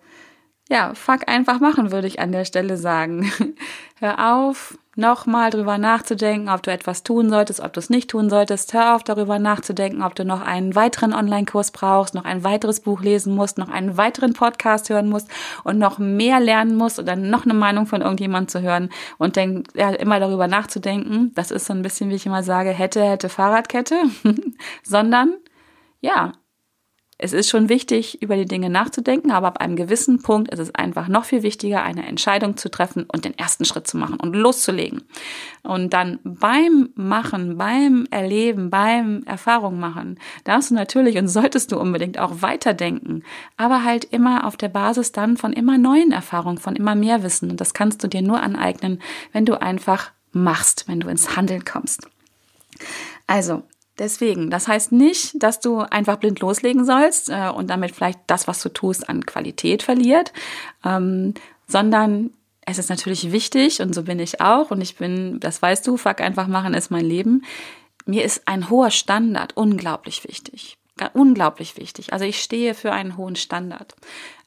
ja, 0.68 0.94
fuck 0.94 1.28
einfach 1.28 1.60
machen, 1.60 1.92
würde 1.92 2.06
ich 2.06 2.20
an 2.20 2.32
der 2.32 2.44
Stelle 2.44 2.76
sagen. 2.76 3.30
Hör 3.98 4.34
auf, 4.34 4.78
nochmal 4.96 5.50
drüber 5.50 5.78
nachzudenken, 5.78 6.48
ob 6.48 6.62
du 6.62 6.70
etwas 6.70 7.02
tun 7.02 7.30
solltest, 7.30 7.60
ob 7.60 7.72
du 7.72 7.80
es 7.80 7.90
nicht 7.90 8.10
tun 8.10 8.30
solltest. 8.30 8.72
Hör 8.72 8.94
auf, 8.94 9.02
darüber 9.02 9.38
nachzudenken, 9.38 10.02
ob 10.02 10.14
du 10.14 10.24
noch 10.24 10.40
einen 10.40 10.74
weiteren 10.74 11.12
Online-Kurs 11.12 11.70
brauchst, 11.70 12.14
noch 12.14 12.24
ein 12.24 12.44
weiteres 12.44 12.80
Buch 12.80 13.00
lesen 13.00 13.34
musst, 13.34 13.58
noch 13.58 13.68
einen 13.68 13.96
weiteren 13.96 14.32
Podcast 14.32 14.90
hören 14.90 15.08
musst 15.08 15.28
und 15.64 15.78
noch 15.78 15.98
mehr 15.98 16.40
lernen 16.40 16.76
musst 16.76 16.98
oder 16.98 17.16
noch 17.16 17.44
eine 17.44 17.54
Meinung 17.54 17.86
von 17.86 18.02
irgendjemand 18.02 18.50
zu 18.50 18.62
hören 18.62 18.90
und 19.18 19.36
denk, 19.36 19.68
ja, 19.74 19.90
immer 19.90 20.20
darüber 20.20 20.48
nachzudenken. 20.48 21.32
Das 21.34 21.50
ist 21.50 21.66
so 21.66 21.72
ein 21.72 21.82
bisschen, 21.82 22.10
wie 22.10 22.14
ich 22.14 22.26
immer 22.26 22.42
sage, 22.42 22.70
hätte, 22.70 23.02
hätte 23.02 23.28
Fahrradkette, 23.28 23.96
sondern 24.82 25.34
ja, 26.00 26.32
es 27.24 27.32
ist 27.32 27.48
schon 27.48 27.70
wichtig, 27.70 28.20
über 28.20 28.36
die 28.36 28.44
Dinge 28.44 28.68
nachzudenken, 28.68 29.30
aber 29.30 29.46
ab 29.46 29.58
einem 29.58 29.76
gewissen 29.76 30.20
Punkt 30.20 30.52
ist 30.52 30.58
es 30.58 30.74
einfach 30.74 31.08
noch 31.08 31.24
viel 31.24 31.42
wichtiger, 31.42 31.82
eine 31.82 32.06
Entscheidung 32.06 32.58
zu 32.58 32.70
treffen 32.70 33.06
und 33.10 33.24
den 33.24 33.38
ersten 33.38 33.64
Schritt 33.64 33.86
zu 33.86 33.96
machen 33.96 34.20
und 34.20 34.36
loszulegen. 34.36 35.04
Und 35.62 35.94
dann 35.94 36.18
beim 36.22 36.90
Machen, 36.96 37.56
beim 37.56 38.06
Erleben, 38.10 38.68
beim 38.68 39.22
Erfahrung 39.24 39.80
machen, 39.80 40.18
darfst 40.44 40.70
du 40.70 40.74
natürlich 40.74 41.16
und 41.16 41.28
solltest 41.28 41.72
du 41.72 41.80
unbedingt 41.80 42.18
auch 42.18 42.42
weiterdenken, 42.42 43.22
aber 43.56 43.84
halt 43.84 44.04
immer 44.04 44.46
auf 44.46 44.58
der 44.58 44.68
Basis 44.68 45.12
dann 45.12 45.38
von 45.38 45.54
immer 45.54 45.78
neuen 45.78 46.12
Erfahrungen, 46.12 46.58
von 46.58 46.76
immer 46.76 46.94
mehr 46.94 47.22
Wissen. 47.22 47.50
Und 47.50 47.58
das 47.58 47.72
kannst 47.72 48.04
du 48.04 48.08
dir 48.08 48.20
nur 48.20 48.42
aneignen, 48.42 49.00
wenn 49.32 49.46
du 49.46 49.58
einfach 49.62 50.10
machst, 50.32 50.88
wenn 50.88 51.00
du 51.00 51.08
ins 51.08 51.36
Handeln 51.36 51.64
kommst. 51.64 52.06
Also, 53.26 53.62
Deswegen, 53.98 54.50
das 54.50 54.66
heißt 54.66 54.90
nicht, 54.92 55.42
dass 55.42 55.60
du 55.60 55.78
einfach 55.78 56.16
blind 56.16 56.40
loslegen 56.40 56.84
sollst 56.84 57.30
äh, 57.30 57.48
und 57.48 57.68
damit 57.70 57.94
vielleicht 57.94 58.18
das, 58.26 58.48
was 58.48 58.60
du 58.60 58.68
tust, 58.68 59.08
an 59.08 59.24
Qualität 59.24 59.82
verliert, 59.82 60.32
ähm, 60.84 61.34
sondern 61.68 62.30
es 62.66 62.78
ist 62.78 62.90
natürlich 62.90 63.30
wichtig 63.30 63.80
und 63.80 63.94
so 63.94 64.02
bin 64.02 64.18
ich 64.18 64.40
auch 64.40 64.70
und 64.70 64.80
ich 64.80 64.96
bin, 64.96 65.38
das 65.38 65.60
weißt 65.60 65.86
du, 65.86 65.96
fuck 65.96 66.20
einfach 66.20 66.48
machen 66.48 66.74
ist 66.74 66.90
mein 66.90 67.04
Leben. 67.04 67.44
Mir 68.06 68.24
ist 68.24 68.48
ein 68.48 68.68
hoher 68.68 68.90
Standard 68.90 69.56
unglaublich 69.56 70.26
wichtig. 70.26 70.76
Unglaublich 71.12 71.76
wichtig. 71.76 72.12
Also 72.12 72.24
ich 72.24 72.40
stehe 72.40 72.74
für 72.74 72.92
einen 72.92 73.16
hohen 73.16 73.36
Standard. 73.36 73.96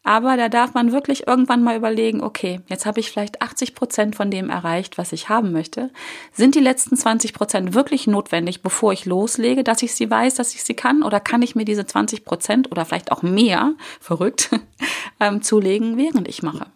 Aber 0.07 0.37
da 0.37 0.47
darf 0.47 0.73
man 0.73 0.93
wirklich 0.93 1.27
irgendwann 1.27 1.61
mal 1.61 1.75
überlegen, 1.75 2.23
okay, 2.23 2.61
jetzt 2.67 2.85
habe 2.85 3.01
ich 3.01 3.11
vielleicht 3.11 3.41
80 3.41 3.75
Prozent 3.75 4.15
von 4.15 4.31
dem 4.31 4.49
erreicht, 4.49 4.97
was 4.97 5.11
ich 5.11 5.27
haben 5.27 5.51
möchte. 5.51 5.89
Sind 6.31 6.55
die 6.55 6.61
letzten 6.61 6.95
20 6.95 7.33
Prozent 7.33 7.73
wirklich 7.73 8.07
notwendig, 8.07 8.61
bevor 8.61 8.93
ich 8.93 9.05
loslege, 9.05 9.65
dass 9.65 9.83
ich 9.83 9.93
sie 9.93 10.09
weiß, 10.09 10.35
dass 10.35 10.55
ich 10.55 10.63
sie 10.63 10.75
kann? 10.75 11.03
Oder 11.03 11.19
kann 11.19 11.41
ich 11.41 11.55
mir 11.55 11.65
diese 11.65 11.85
20 11.85 12.23
Prozent 12.23 12.71
oder 12.71 12.85
vielleicht 12.85 13.11
auch 13.11 13.21
mehr, 13.21 13.73
verrückt, 13.99 14.49
ähm, 15.19 15.41
zulegen, 15.41 15.97
während 15.97 16.29
ich 16.29 16.41
mache? 16.41 16.67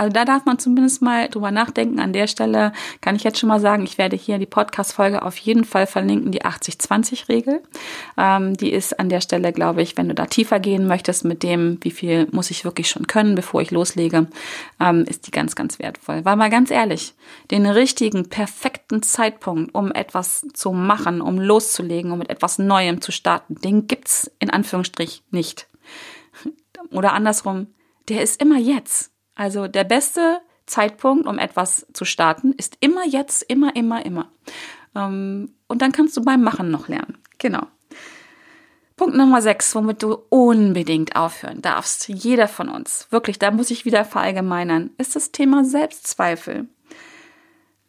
Also 0.00 0.14
da 0.14 0.24
darf 0.24 0.46
man 0.46 0.58
zumindest 0.58 1.02
mal 1.02 1.28
drüber 1.28 1.50
nachdenken. 1.50 2.00
An 2.00 2.14
der 2.14 2.26
Stelle 2.26 2.72
kann 3.02 3.16
ich 3.16 3.22
jetzt 3.22 3.38
schon 3.38 3.50
mal 3.50 3.60
sagen, 3.60 3.82
ich 3.84 3.98
werde 3.98 4.16
hier 4.16 4.38
die 4.38 4.46
Podcast-Folge 4.46 5.20
auf 5.20 5.36
jeden 5.36 5.64
Fall 5.64 5.86
verlinken, 5.86 6.32
die 6.32 6.42
80-20-Regel. 6.42 7.60
Ähm, 8.16 8.56
die 8.56 8.72
ist 8.72 8.98
an 8.98 9.10
der 9.10 9.20
Stelle, 9.20 9.52
glaube 9.52 9.82
ich, 9.82 9.98
wenn 9.98 10.08
du 10.08 10.14
da 10.14 10.24
tiefer 10.24 10.58
gehen 10.58 10.86
möchtest 10.86 11.26
mit 11.26 11.42
dem, 11.42 11.76
wie 11.82 11.90
viel 11.90 12.28
muss 12.32 12.50
ich 12.50 12.64
wirklich 12.64 12.88
schon 12.88 13.08
können, 13.08 13.34
bevor 13.34 13.60
ich 13.60 13.72
loslege, 13.72 14.28
ähm, 14.80 15.04
ist 15.06 15.26
die 15.26 15.32
ganz, 15.32 15.54
ganz 15.54 15.78
wertvoll. 15.78 16.24
Weil 16.24 16.36
mal 16.36 16.48
ganz 16.48 16.70
ehrlich, 16.70 17.12
den 17.50 17.66
richtigen, 17.66 18.30
perfekten 18.30 19.02
Zeitpunkt, 19.02 19.74
um 19.74 19.92
etwas 19.92 20.46
zu 20.54 20.72
machen, 20.72 21.20
um 21.20 21.38
loszulegen, 21.38 22.10
um 22.10 22.20
mit 22.20 22.30
etwas 22.30 22.58
Neuem 22.58 23.02
zu 23.02 23.12
starten, 23.12 23.56
den 23.56 23.86
gibt's 23.86 24.30
in 24.38 24.48
Anführungsstrich 24.48 25.22
nicht. 25.30 25.68
Oder 26.90 27.12
andersrum, 27.12 27.66
der 28.08 28.22
ist 28.22 28.40
immer 28.40 28.56
jetzt. 28.56 29.09
Also 29.34 29.68
der 29.68 29.84
beste 29.84 30.40
Zeitpunkt, 30.66 31.26
um 31.26 31.38
etwas 31.38 31.86
zu 31.92 32.04
starten, 32.04 32.52
ist 32.52 32.76
immer 32.80 33.06
jetzt, 33.06 33.42
immer, 33.42 33.74
immer, 33.74 34.04
immer. 34.04 34.30
Ähm, 34.94 35.54
und 35.66 35.82
dann 35.82 35.92
kannst 35.92 36.16
du 36.16 36.22
beim 36.22 36.42
Machen 36.42 36.70
noch 36.70 36.88
lernen. 36.88 37.18
Genau. 37.38 37.66
Punkt 38.96 39.16
Nummer 39.16 39.40
sechs, 39.40 39.74
womit 39.74 40.02
du 40.02 40.18
unbedingt 40.28 41.16
aufhören 41.16 41.62
darfst, 41.62 42.08
jeder 42.08 42.48
von 42.48 42.68
uns, 42.68 43.06
wirklich, 43.10 43.38
da 43.38 43.50
muss 43.50 43.70
ich 43.70 43.86
wieder 43.86 44.04
verallgemeinern, 44.04 44.90
ist 44.98 45.16
das 45.16 45.32
Thema 45.32 45.64
Selbstzweifel. 45.64 46.68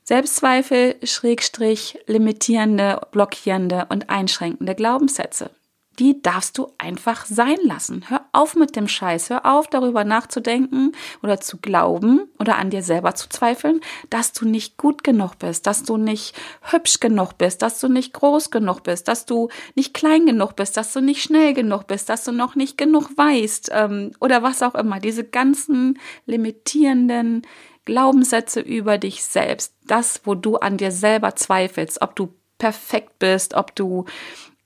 Selbstzweifel, 0.03 0.95
Schrägstrich, 1.03 1.99
limitierende, 2.07 3.01
blockierende 3.11 3.87
und 3.89 4.09
einschränkende 4.09 4.73
Glaubenssätze 4.73 5.51
die 5.99 6.21
darfst 6.21 6.57
du 6.57 6.73
einfach 6.77 7.25
sein 7.25 7.57
lassen. 7.63 8.09
Hör 8.09 8.20
auf 8.31 8.55
mit 8.55 8.75
dem 8.75 8.87
Scheiß. 8.87 9.29
Hör 9.29 9.45
auf, 9.45 9.67
darüber 9.67 10.03
nachzudenken 10.03 10.93
oder 11.21 11.39
zu 11.39 11.57
glauben 11.57 12.29
oder 12.39 12.57
an 12.57 12.69
dir 12.69 12.83
selber 12.83 13.15
zu 13.15 13.29
zweifeln, 13.29 13.81
dass 14.09 14.33
du 14.33 14.47
nicht 14.47 14.77
gut 14.77 15.03
genug 15.03 15.37
bist, 15.39 15.67
dass 15.67 15.83
du 15.83 15.97
nicht 15.97 16.35
hübsch 16.61 16.99
genug 16.99 17.37
bist, 17.37 17.61
dass 17.61 17.79
du 17.79 17.87
nicht 17.87 18.13
groß 18.13 18.51
genug 18.51 18.83
bist, 18.83 19.07
dass 19.07 19.25
du 19.25 19.49
nicht 19.75 19.93
klein 19.93 20.25
genug 20.25 20.55
bist, 20.55 20.77
dass 20.77 20.93
du 20.93 21.01
nicht 21.01 21.23
schnell 21.23 21.53
genug 21.53 21.87
bist, 21.87 22.09
dass 22.09 22.23
du 22.23 22.31
noch 22.31 22.55
nicht 22.55 22.77
genug 22.77 23.09
weißt 23.15 23.69
ähm, 23.73 24.11
oder 24.19 24.43
was 24.43 24.63
auch 24.63 24.75
immer. 24.75 24.99
Diese 24.99 25.23
ganzen 25.23 25.99
limitierenden 26.25 27.43
Glaubenssätze 27.85 28.59
über 28.59 28.97
dich 28.97 29.23
selbst. 29.23 29.73
Das, 29.85 30.21
wo 30.23 30.35
du 30.35 30.57
an 30.57 30.77
dir 30.77 30.91
selber 30.91 31.35
zweifelst, 31.35 32.01
ob 32.01 32.15
du 32.15 32.33
perfekt 32.57 33.17
bist, 33.19 33.55
ob 33.55 33.75
du 33.75 34.05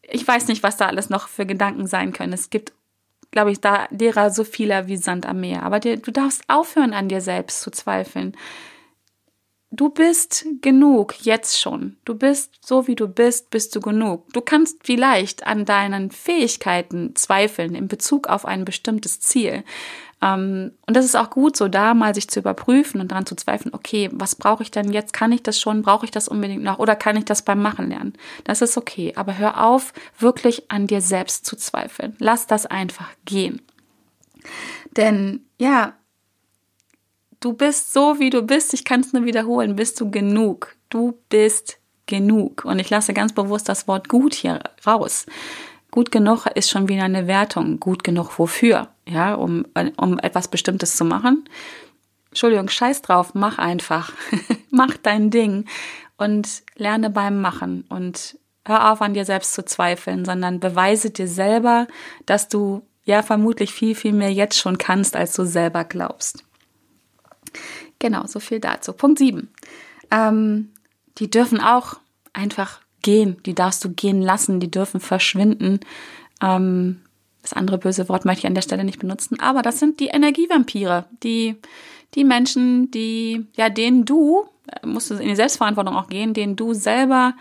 ich 0.07 0.27
weiß 0.27 0.47
nicht, 0.47 0.63
was 0.63 0.77
da 0.77 0.85
alles 0.85 1.09
noch 1.09 1.27
für 1.27 1.45
Gedanken 1.45 1.87
sein 1.87 2.13
können. 2.13 2.33
Es 2.33 2.49
gibt, 2.49 2.73
glaube 3.35 3.51
ich, 3.51 3.59
da 3.59 3.87
derer 3.91 4.31
so 4.31 4.45
vieler 4.45 4.87
wie 4.87 4.95
Sand 4.95 5.25
am 5.25 5.41
Meer. 5.41 5.63
Aber 5.63 5.81
dir, 5.81 5.97
du 5.97 6.09
darfst 6.09 6.43
aufhören, 6.47 6.93
an 6.93 7.09
dir 7.09 7.19
selbst 7.19 7.59
zu 7.59 7.69
zweifeln. 7.69 8.35
Du 9.71 9.89
bist 9.89 10.45
genug 10.61 11.15
jetzt 11.25 11.59
schon. 11.59 11.97
Du 12.05 12.15
bist 12.15 12.53
so 12.65 12.87
wie 12.87 12.95
du 12.95 13.09
bist, 13.09 13.49
bist 13.49 13.75
du 13.75 13.81
genug. 13.81 14.31
Du 14.31 14.39
kannst 14.39 14.77
vielleicht 14.85 15.45
an 15.45 15.65
deinen 15.65 16.11
Fähigkeiten 16.11 17.13
zweifeln 17.17 17.75
in 17.75 17.89
Bezug 17.89 18.27
auf 18.27 18.45
ein 18.45 18.63
bestimmtes 18.63 19.19
Ziel. 19.19 19.65
Ähm, 20.25 20.71
und 20.87 20.97
das 20.97 21.05
ist 21.05 21.15
auch 21.15 21.29
gut, 21.29 21.55
so 21.55 21.67
da 21.67 21.93
mal 21.93 22.15
sich 22.15 22.27
zu 22.27 22.39
überprüfen 22.39 22.99
und 22.99 23.11
daran 23.11 23.27
zu 23.27 23.35
zweifeln, 23.35 23.75
okay, 23.75 24.09
was 24.11 24.35
brauche 24.35 24.63
ich 24.63 24.71
denn 24.71 24.91
jetzt? 24.91 25.13
Kann 25.13 25.31
ich 25.31 25.43
das 25.43 25.59
schon? 25.59 25.83
Brauche 25.83 26.05
ich 26.05 26.11
das 26.11 26.27
unbedingt 26.27 26.63
noch? 26.63 26.79
Oder 26.79 26.95
kann 26.95 27.15
ich 27.15 27.25
das 27.25 27.43
beim 27.43 27.61
Machen 27.61 27.89
lernen? 27.89 28.13
Das 28.43 28.61
ist 28.61 28.75
okay. 28.75 29.13
Aber 29.15 29.37
hör 29.37 29.63
auf, 29.63 29.93
wirklich 30.17 30.71
an 30.71 30.87
dir 30.87 31.01
selbst 31.01 31.45
zu 31.45 31.55
zweifeln. 31.55 32.15
Lass 32.17 32.47
das 32.47 32.65
einfach 32.65 33.09
gehen. 33.25 33.61
Denn 34.97 35.45
ja, 35.59 35.93
du 37.39 37.53
bist 37.53 37.93
so, 37.93 38.19
wie 38.19 38.31
du 38.31 38.41
bist. 38.41 38.73
Ich 38.73 38.83
kann 38.83 39.01
es 39.01 39.13
nur 39.13 39.25
wiederholen. 39.25 39.75
Bist 39.75 40.01
du 40.01 40.09
genug? 40.09 40.75
Du 40.89 41.19
bist 41.29 41.77
genug. 42.07 42.65
Und 42.65 42.79
ich 42.79 42.89
lasse 42.89 43.13
ganz 43.13 43.33
bewusst 43.33 43.69
das 43.69 43.87
Wort 43.87 44.09
gut 44.09 44.33
hier 44.33 44.59
raus. 44.87 45.27
Gut 45.91 46.11
genug 46.11 46.47
ist 46.55 46.71
schon 46.71 46.89
wieder 46.89 47.03
eine 47.03 47.27
Wertung. 47.27 47.79
Gut 47.79 48.03
genug 48.03 48.39
wofür? 48.39 48.89
Ja, 49.07 49.35
um, 49.35 49.65
um 49.97 50.19
etwas 50.19 50.47
Bestimmtes 50.47 50.95
zu 50.95 51.05
machen. 51.05 51.47
Entschuldigung, 52.29 52.69
scheiß 52.69 53.01
drauf, 53.01 53.33
mach 53.33 53.59
einfach. 53.59 54.11
mach 54.71 54.97
dein 54.97 55.29
Ding 55.29 55.65
und 56.17 56.63
lerne 56.75 57.09
beim 57.09 57.41
Machen 57.41 57.85
und 57.89 58.37
hör 58.65 58.91
auf 58.91 59.01
an 59.01 59.13
dir 59.13 59.25
selbst 59.25 59.53
zu 59.53 59.63
zweifeln, 59.63 60.25
sondern 60.25 60.59
beweise 60.59 61.11
dir 61.11 61.27
selber, 61.27 61.87
dass 62.25 62.47
du 62.47 62.81
ja 63.03 63.21
vermutlich 63.21 63.71
viel, 63.71 63.95
viel 63.95 64.13
mehr 64.13 64.33
jetzt 64.33 64.57
schon 64.57 64.77
kannst, 64.77 65.15
als 65.15 65.33
du 65.33 65.45
selber 65.45 65.83
glaubst. 65.83 66.43
Genau, 67.99 68.25
so 68.27 68.39
viel 68.39 68.59
dazu. 68.59 68.93
Punkt 68.93 69.19
7. 69.19 69.49
Ähm, 70.11 70.71
die 71.17 71.29
dürfen 71.29 71.61
auch 71.61 71.97
einfach 72.33 72.81
gehen, 73.01 73.37
die 73.45 73.53
darfst 73.53 73.83
du 73.85 73.89
gehen 73.89 74.21
lassen, 74.21 74.59
die 74.59 74.71
dürfen 74.71 74.99
verschwinden. 74.99 75.79
Ähm, 76.41 77.01
das 77.45 77.53
andere 77.53 77.77
böse 77.77 78.09
Wort 78.09 78.25
möchte 78.25 78.41
ich 78.41 78.47
an 78.47 78.55
der 78.55 78.61
Stelle 78.61 78.83
nicht 78.83 78.99
benutzen, 78.99 79.39
aber 79.39 79.61
das 79.61 79.79
sind 79.79 79.99
die 79.99 80.07
Energievampire, 80.07 81.05
die, 81.23 81.55
die 82.15 82.23
Menschen, 82.23 82.89
die, 82.91 83.45
ja, 83.55 83.69
denen 83.69 84.03
du, 84.05 84.45
äh, 84.67 84.85
musst 84.85 85.11
du 85.11 85.15
in 85.15 85.29
die 85.29 85.35
Selbstverantwortung 85.35 85.95
auch 85.95 86.07
gehen, 86.07 86.33
denen 86.33 86.55
du 86.55 86.73
selber, 86.73 87.35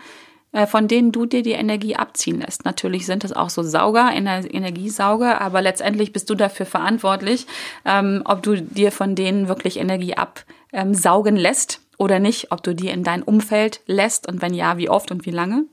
äh, 0.51 0.67
von 0.67 0.87
denen 0.87 1.11
du 1.11 1.25
dir 1.25 1.41
die 1.41 1.53
Energie 1.53 1.95
abziehen 1.95 2.39
lässt. 2.39 2.65
Natürlich 2.65 3.07
sind 3.07 3.23
das 3.23 3.33
auch 3.33 3.49
so 3.49 3.63
Sauger, 3.63 4.11
Energiesauger, 4.13 5.41
aber 5.41 5.61
letztendlich 5.61 6.13
bist 6.13 6.29
du 6.29 6.35
dafür 6.35 6.67
verantwortlich, 6.67 7.47
ähm, 7.83 8.21
ob 8.25 8.43
du 8.43 8.61
dir 8.61 8.91
von 8.91 9.15
denen 9.15 9.47
wirklich 9.47 9.77
Energie 9.77 10.15
absaugen 10.15 11.35
lässt 11.35 11.81
oder 11.97 12.19
nicht, 12.19 12.51
ob 12.51 12.61
du 12.61 12.75
die 12.75 12.89
in 12.89 13.03
dein 13.03 13.23
Umfeld 13.23 13.81
lässt 13.87 14.27
und 14.27 14.41
wenn 14.41 14.53
ja, 14.53 14.77
wie 14.77 14.89
oft 14.89 15.09
und 15.09 15.25
wie 15.25 15.31
lange. 15.31 15.65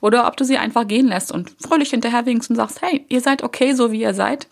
Oder 0.00 0.26
ob 0.26 0.36
du 0.36 0.44
sie 0.44 0.58
einfach 0.58 0.86
gehen 0.86 1.08
lässt 1.08 1.32
und 1.32 1.54
fröhlich 1.60 1.90
hinterherwinkst 1.90 2.50
und 2.50 2.56
sagst, 2.56 2.82
hey, 2.82 3.04
ihr 3.08 3.20
seid 3.20 3.42
okay, 3.42 3.72
so 3.72 3.92
wie 3.92 4.02
ihr 4.02 4.14
seid. 4.14 4.48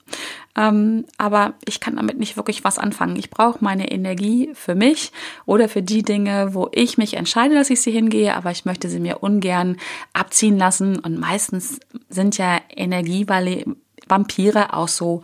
Ähm, 0.56 1.04
aber 1.18 1.54
ich 1.66 1.80
kann 1.80 1.96
damit 1.96 2.18
nicht 2.18 2.36
wirklich 2.36 2.62
was 2.62 2.78
anfangen. 2.78 3.16
Ich 3.16 3.30
brauche 3.30 3.62
meine 3.62 3.90
Energie 3.90 4.50
für 4.54 4.74
mich 4.74 5.12
oder 5.46 5.68
für 5.68 5.82
die 5.82 6.02
Dinge, 6.02 6.54
wo 6.54 6.68
ich 6.72 6.96
mich 6.96 7.14
entscheide, 7.14 7.54
dass 7.54 7.70
ich 7.70 7.80
sie 7.80 7.90
hingehe, 7.90 8.34
aber 8.34 8.50
ich 8.50 8.64
möchte 8.64 8.88
sie 8.88 9.00
mir 9.00 9.22
ungern 9.22 9.76
abziehen 10.12 10.56
lassen. 10.56 10.98
Und 10.98 11.18
meistens 11.18 11.80
sind 12.08 12.38
ja 12.38 12.60
Energievampire 12.70 14.74
auch 14.74 14.88
so 14.88 15.22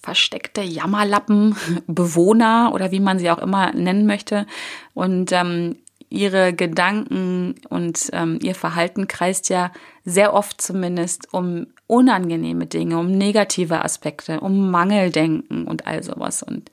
versteckte 0.00 0.62
Jammerlappen, 0.62 1.56
Bewohner 1.86 2.72
oder 2.74 2.92
wie 2.92 3.00
man 3.00 3.18
sie 3.18 3.30
auch 3.30 3.38
immer 3.38 3.72
nennen 3.72 4.06
möchte. 4.06 4.46
Und 4.94 5.32
ähm, 5.32 5.76
ihre 6.10 6.52
Gedanken 6.52 7.56
und 7.68 8.08
ähm, 8.12 8.38
ihr 8.42 8.54
Verhalten 8.54 9.08
kreist 9.08 9.48
ja 9.48 9.72
sehr 10.04 10.32
oft 10.32 10.60
zumindest 10.60 11.32
um 11.32 11.66
unangenehme 11.86 12.66
Dinge, 12.66 12.98
um 12.98 13.10
negative 13.10 13.84
Aspekte, 13.84 14.40
um 14.40 14.70
Mangeldenken 14.70 15.66
und 15.66 15.86
all 15.86 16.02
sowas. 16.02 16.42
Und 16.42 16.70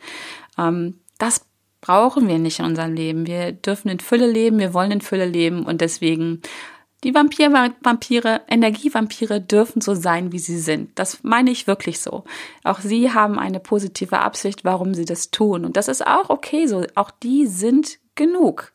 ähm, 0.57 0.99
das 1.17 1.45
brauchen 1.81 2.27
wir 2.27 2.39
nicht 2.39 2.59
in 2.59 2.65
unserem 2.65 2.93
Leben. 2.93 3.27
Wir 3.27 3.51
dürfen 3.51 3.89
in 3.89 3.99
Fülle 3.99 4.27
leben, 4.27 4.59
wir 4.59 4.73
wollen 4.73 4.91
in 4.91 5.01
Fülle 5.01 5.25
leben 5.25 5.65
und 5.65 5.81
deswegen 5.81 6.41
die 7.03 7.13
Vampir 7.13 7.51
Vampire, 7.51 8.41
Energievampire 8.47 9.39
dürfen 9.39 9.79
so 9.79 9.93
sein, 9.93 10.31
wie 10.31 10.39
sie 10.39 10.57
sind. 10.57 10.97
Das 10.97 11.19
meine 11.21 11.51
ich 11.51 11.67
wirklich 11.67 11.99
so. 11.99 12.23
Auch 12.63 12.79
sie 12.79 13.11
haben 13.11 13.37
eine 13.37 13.59
positive 13.59 14.19
Absicht, 14.19 14.65
warum 14.65 14.95
sie 14.95 15.05
das 15.05 15.29
tun. 15.29 15.65
Und 15.65 15.77
das 15.77 15.87
ist 15.87 16.05
auch 16.07 16.31
okay 16.31 16.65
so. 16.65 16.83
Auch 16.95 17.11
die 17.11 17.45
sind 17.45 17.99
genug. 18.15 18.73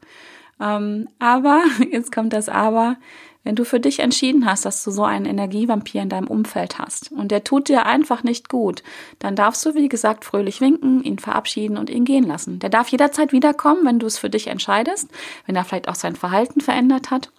Ähm, 0.60 1.08
aber, 1.18 1.62
jetzt 1.90 2.12
kommt 2.12 2.32
das 2.32 2.48
Aber, 2.48 2.96
wenn 3.42 3.56
du 3.56 3.64
für 3.64 3.80
dich 3.80 4.00
entschieden 4.00 4.44
hast, 4.44 4.66
dass 4.66 4.84
du 4.84 4.90
so 4.90 5.02
einen 5.02 5.24
Energievampir 5.24 6.02
in 6.02 6.10
deinem 6.10 6.26
Umfeld 6.26 6.78
hast 6.78 7.10
und 7.10 7.30
der 7.30 7.42
tut 7.42 7.68
dir 7.70 7.86
einfach 7.86 8.22
nicht 8.22 8.50
gut, 8.50 8.82
dann 9.18 9.34
darfst 9.34 9.64
du, 9.64 9.74
wie 9.74 9.88
gesagt, 9.88 10.26
fröhlich 10.26 10.60
winken, 10.60 11.02
ihn 11.02 11.18
verabschieden 11.18 11.78
und 11.78 11.88
ihn 11.88 12.04
gehen 12.04 12.24
lassen. 12.24 12.58
Der 12.58 12.68
darf 12.68 12.88
jederzeit 12.88 13.32
wiederkommen, 13.32 13.86
wenn 13.86 13.98
du 13.98 14.06
es 14.06 14.18
für 14.18 14.28
dich 14.28 14.48
entscheidest, 14.48 15.08
wenn 15.46 15.56
er 15.56 15.64
vielleicht 15.64 15.88
auch 15.88 15.94
sein 15.94 16.16
Verhalten 16.16 16.60
verändert 16.60 17.10
hat 17.10 17.30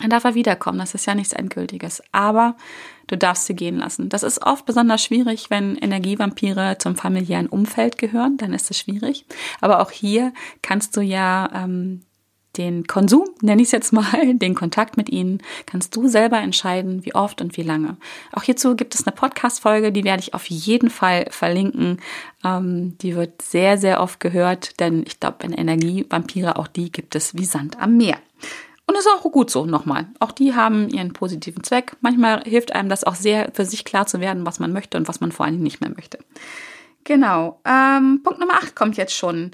dann 0.00 0.10
darf 0.10 0.24
er 0.24 0.34
wiederkommen. 0.34 0.78
Das 0.78 0.94
ist 0.94 1.06
ja 1.06 1.14
nichts 1.14 1.32
Endgültiges. 1.32 2.02
Aber 2.12 2.56
du 3.08 3.16
darfst 3.16 3.46
sie 3.46 3.54
gehen 3.54 3.78
lassen. 3.78 4.08
Das 4.08 4.22
ist 4.22 4.42
oft 4.42 4.64
besonders 4.64 5.04
schwierig, 5.04 5.50
wenn 5.50 5.76
Energievampire 5.76 6.78
zum 6.78 6.96
familiären 6.96 7.46
Umfeld 7.46 7.98
gehören. 7.98 8.36
Dann 8.38 8.54
ist 8.54 8.70
es 8.70 8.78
schwierig. 8.78 9.26
Aber 9.60 9.80
auch 9.80 9.90
hier 9.90 10.32
kannst 10.62 10.96
du 10.96 11.02
ja 11.02 11.50
ähm, 11.54 12.02
den 12.56 12.86
Konsum, 12.86 13.24
nenne 13.40 13.62
ich 13.62 13.68
es 13.68 13.72
jetzt 13.72 13.92
mal, 13.92 14.34
den 14.34 14.54
Kontakt 14.54 14.96
mit 14.96 15.10
ihnen, 15.10 15.42
kannst 15.66 15.96
du 15.96 16.08
selber 16.08 16.38
entscheiden, 16.38 17.04
wie 17.04 17.14
oft 17.14 17.40
und 17.40 17.56
wie 17.56 17.62
lange. 17.62 17.96
Auch 18.32 18.42
hierzu 18.42 18.76
gibt 18.76 18.94
es 18.94 19.06
eine 19.06 19.14
Podcast-Folge, 19.14 19.92
die 19.92 20.04
werde 20.04 20.22
ich 20.22 20.34
auf 20.34 20.46
jeden 20.46 20.90
Fall 20.90 21.26
verlinken. 21.30 22.00
Ähm, 22.44 22.96
die 22.98 23.16
wird 23.16 23.42
sehr, 23.42 23.78
sehr 23.78 24.00
oft 24.00 24.20
gehört, 24.20 24.80
denn 24.80 25.04
ich 25.06 25.20
glaube, 25.20 25.44
in 25.44 25.52
Energievampire, 25.52 26.56
auch 26.56 26.68
die 26.68 26.92
gibt 26.92 27.14
es 27.14 27.34
wie 27.36 27.44
Sand 27.44 27.80
am 27.80 27.96
Meer. 27.96 28.18
Und 28.86 28.96
das 28.96 29.06
ist 29.06 29.12
auch 29.12 29.22
gut 29.30 29.50
so, 29.50 29.64
nochmal. 29.64 30.08
Auch 30.18 30.32
die 30.32 30.54
haben 30.54 30.88
ihren 30.88 31.12
positiven 31.12 31.62
Zweck. 31.64 31.96
Manchmal 32.00 32.42
hilft 32.44 32.74
einem 32.74 32.88
das 32.88 33.04
auch 33.04 33.14
sehr, 33.14 33.50
für 33.54 33.64
sich 33.64 33.84
klar 33.84 34.06
zu 34.06 34.20
werden, 34.20 34.44
was 34.44 34.58
man 34.58 34.72
möchte 34.72 34.98
und 34.98 35.08
was 35.08 35.20
man 35.20 35.32
vor 35.32 35.46
Dingen 35.46 35.62
nicht 35.62 35.80
mehr 35.80 35.90
möchte. 35.90 36.18
Genau. 37.04 37.60
Ähm, 37.64 38.20
Punkt 38.22 38.40
Nummer 38.40 38.54
8 38.54 38.74
kommt 38.74 38.96
jetzt 38.96 39.14
schon. 39.14 39.52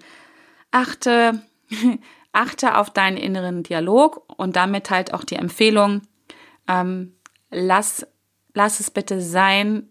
Achte, 0.71 1.43
achte 2.33 2.77
auf 2.77 2.91
deinen 2.91 3.17
inneren 3.17 3.63
Dialog 3.63 4.25
und 4.37 4.57
damit 4.57 4.91
halt 4.91 5.15
auch 5.15 5.25
die 5.25 5.37
Empfehlung, 5.37 6.03
ähm, 6.69 7.15
lass, 7.51 8.07
lass 8.55 8.81
es 8.81 8.91
bitte 8.91 9.21
sein, 9.21 9.89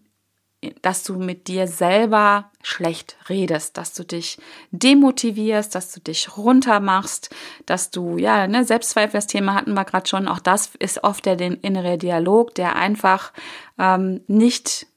dass 0.82 1.04
du 1.04 1.16
mit 1.16 1.46
dir 1.46 1.68
selber 1.68 2.50
schlecht 2.62 3.16
redest, 3.28 3.76
dass 3.76 3.94
du 3.94 4.04
dich 4.04 4.38
demotivierst, 4.72 5.72
dass 5.72 5.92
du 5.92 6.00
dich 6.00 6.36
runtermachst, 6.36 7.30
dass 7.66 7.90
du, 7.90 8.18
ja, 8.18 8.46
ne, 8.48 8.64
Selbstzweifel, 8.64 9.12
das 9.12 9.28
Thema 9.28 9.54
hatten 9.54 9.74
wir 9.74 9.84
gerade 9.84 10.08
schon, 10.08 10.26
auch 10.26 10.40
das 10.40 10.72
ist 10.78 11.04
oft 11.04 11.26
der 11.26 11.36
den 11.36 11.54
innere 11.54 11.96
Dialog, 11.96 12.56
der 12.56 12.74
einfach 12.74 13.32
ähm, 13.78 14.22
nicht 14.26 14.88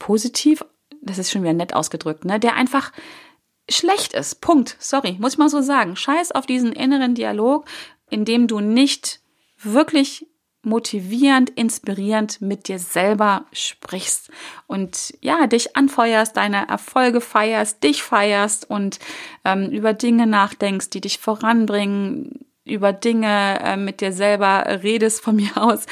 positiv, 0.00 0.64
das 1.00 1.18
ist 1.18 1.30
schon 1.30 1.42
wieder 1.42 1.52
nett 1.52 1.74
ausgedrückt, 1.74 2.24
ne, 2.24 2.40
der 2.40 2.56
einfach 2.56 2.90
schlecht 3.68 4.12
ist. 4.12 4.40
Punkt. 4.40 4.76
Sorry, 4.78 5.16
muss 5.18 5.34
ich 5.34 5.38
mal 5.38 5.48
so 5.48 5.62
sagen. 5.62 5.96
Scheiß 5.96 6.32
auf 6.32 6.46
diesen 6.46 6.72
inneren 6.72 7.14
Dialog, 7.14 7.66
in 8.10 8.24
dem 8.24 8.46
du 8.46 8.60
nicht 8.60 9.20
wirklich 9.62 10.26
motivierend, 10.64 11.50
inspirierend 11.50 12.40
mit 12.40 12.68
dir 12.68 12.78
selber 12.78 13.44
sprichst 13.52 14.30
und 14.66 15.14
ja, 15.20 15.46
dich 15.46 15.76
anfeuerst, 15.76 16.36
deine 16.36 16.68
Erfolge 16.68 17.20
feierst, 17.20 17.82
dich 17.82 18.02
feierst 18.02 18.68
und 18.68 18.98
ähm, 19.44 19.70
über 19.70 19.92
Dinge 19.92 20.26
nachdenkst, 20.26 20.90
die 20.90 21.00
dich 21.00 21.18
voranbringen, 21.18 22.46
über 22.64 22.92
Dinge 22.92 23.60
äh, 23.62 23.76
mit 23.76 24.00
dir 24.00 24.12
selber 24.12 24.64
redest 24.82 25.22
von 25.22 25.36
mir 25.36 25.56
aus, 25.56 25.86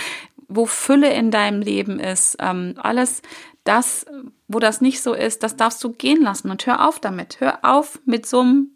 wo 0.48 0.66
Fülle 0.66 1.12
in 1.12 1.30
deinem 1.30 1.62
Leben 1.62 1.98
ist, 1.98 2.36
ähm, 2.40 2.74
alles 2.78 3.22
das, 3.64 4.06
wo 4.48 4.58
das 4.58 4.80
nicht 4.80 5.02
so 5.02 5.14
ist, 5.14 5.42
das 5.42 5.56
darfst 5.56 5.82
du 5.84 5.90
gehen 5.90 6.22
lassen 6.22 6.50
und 6.50 6.66
hör 6.66 6.88
auf 6.88 6.98
damit. 6.98 7.40
Hör 7.40 7.60
auf 7.62 8.00
mit 8.04 8.26
so 8.26 8.40
einem, 8.40 8.70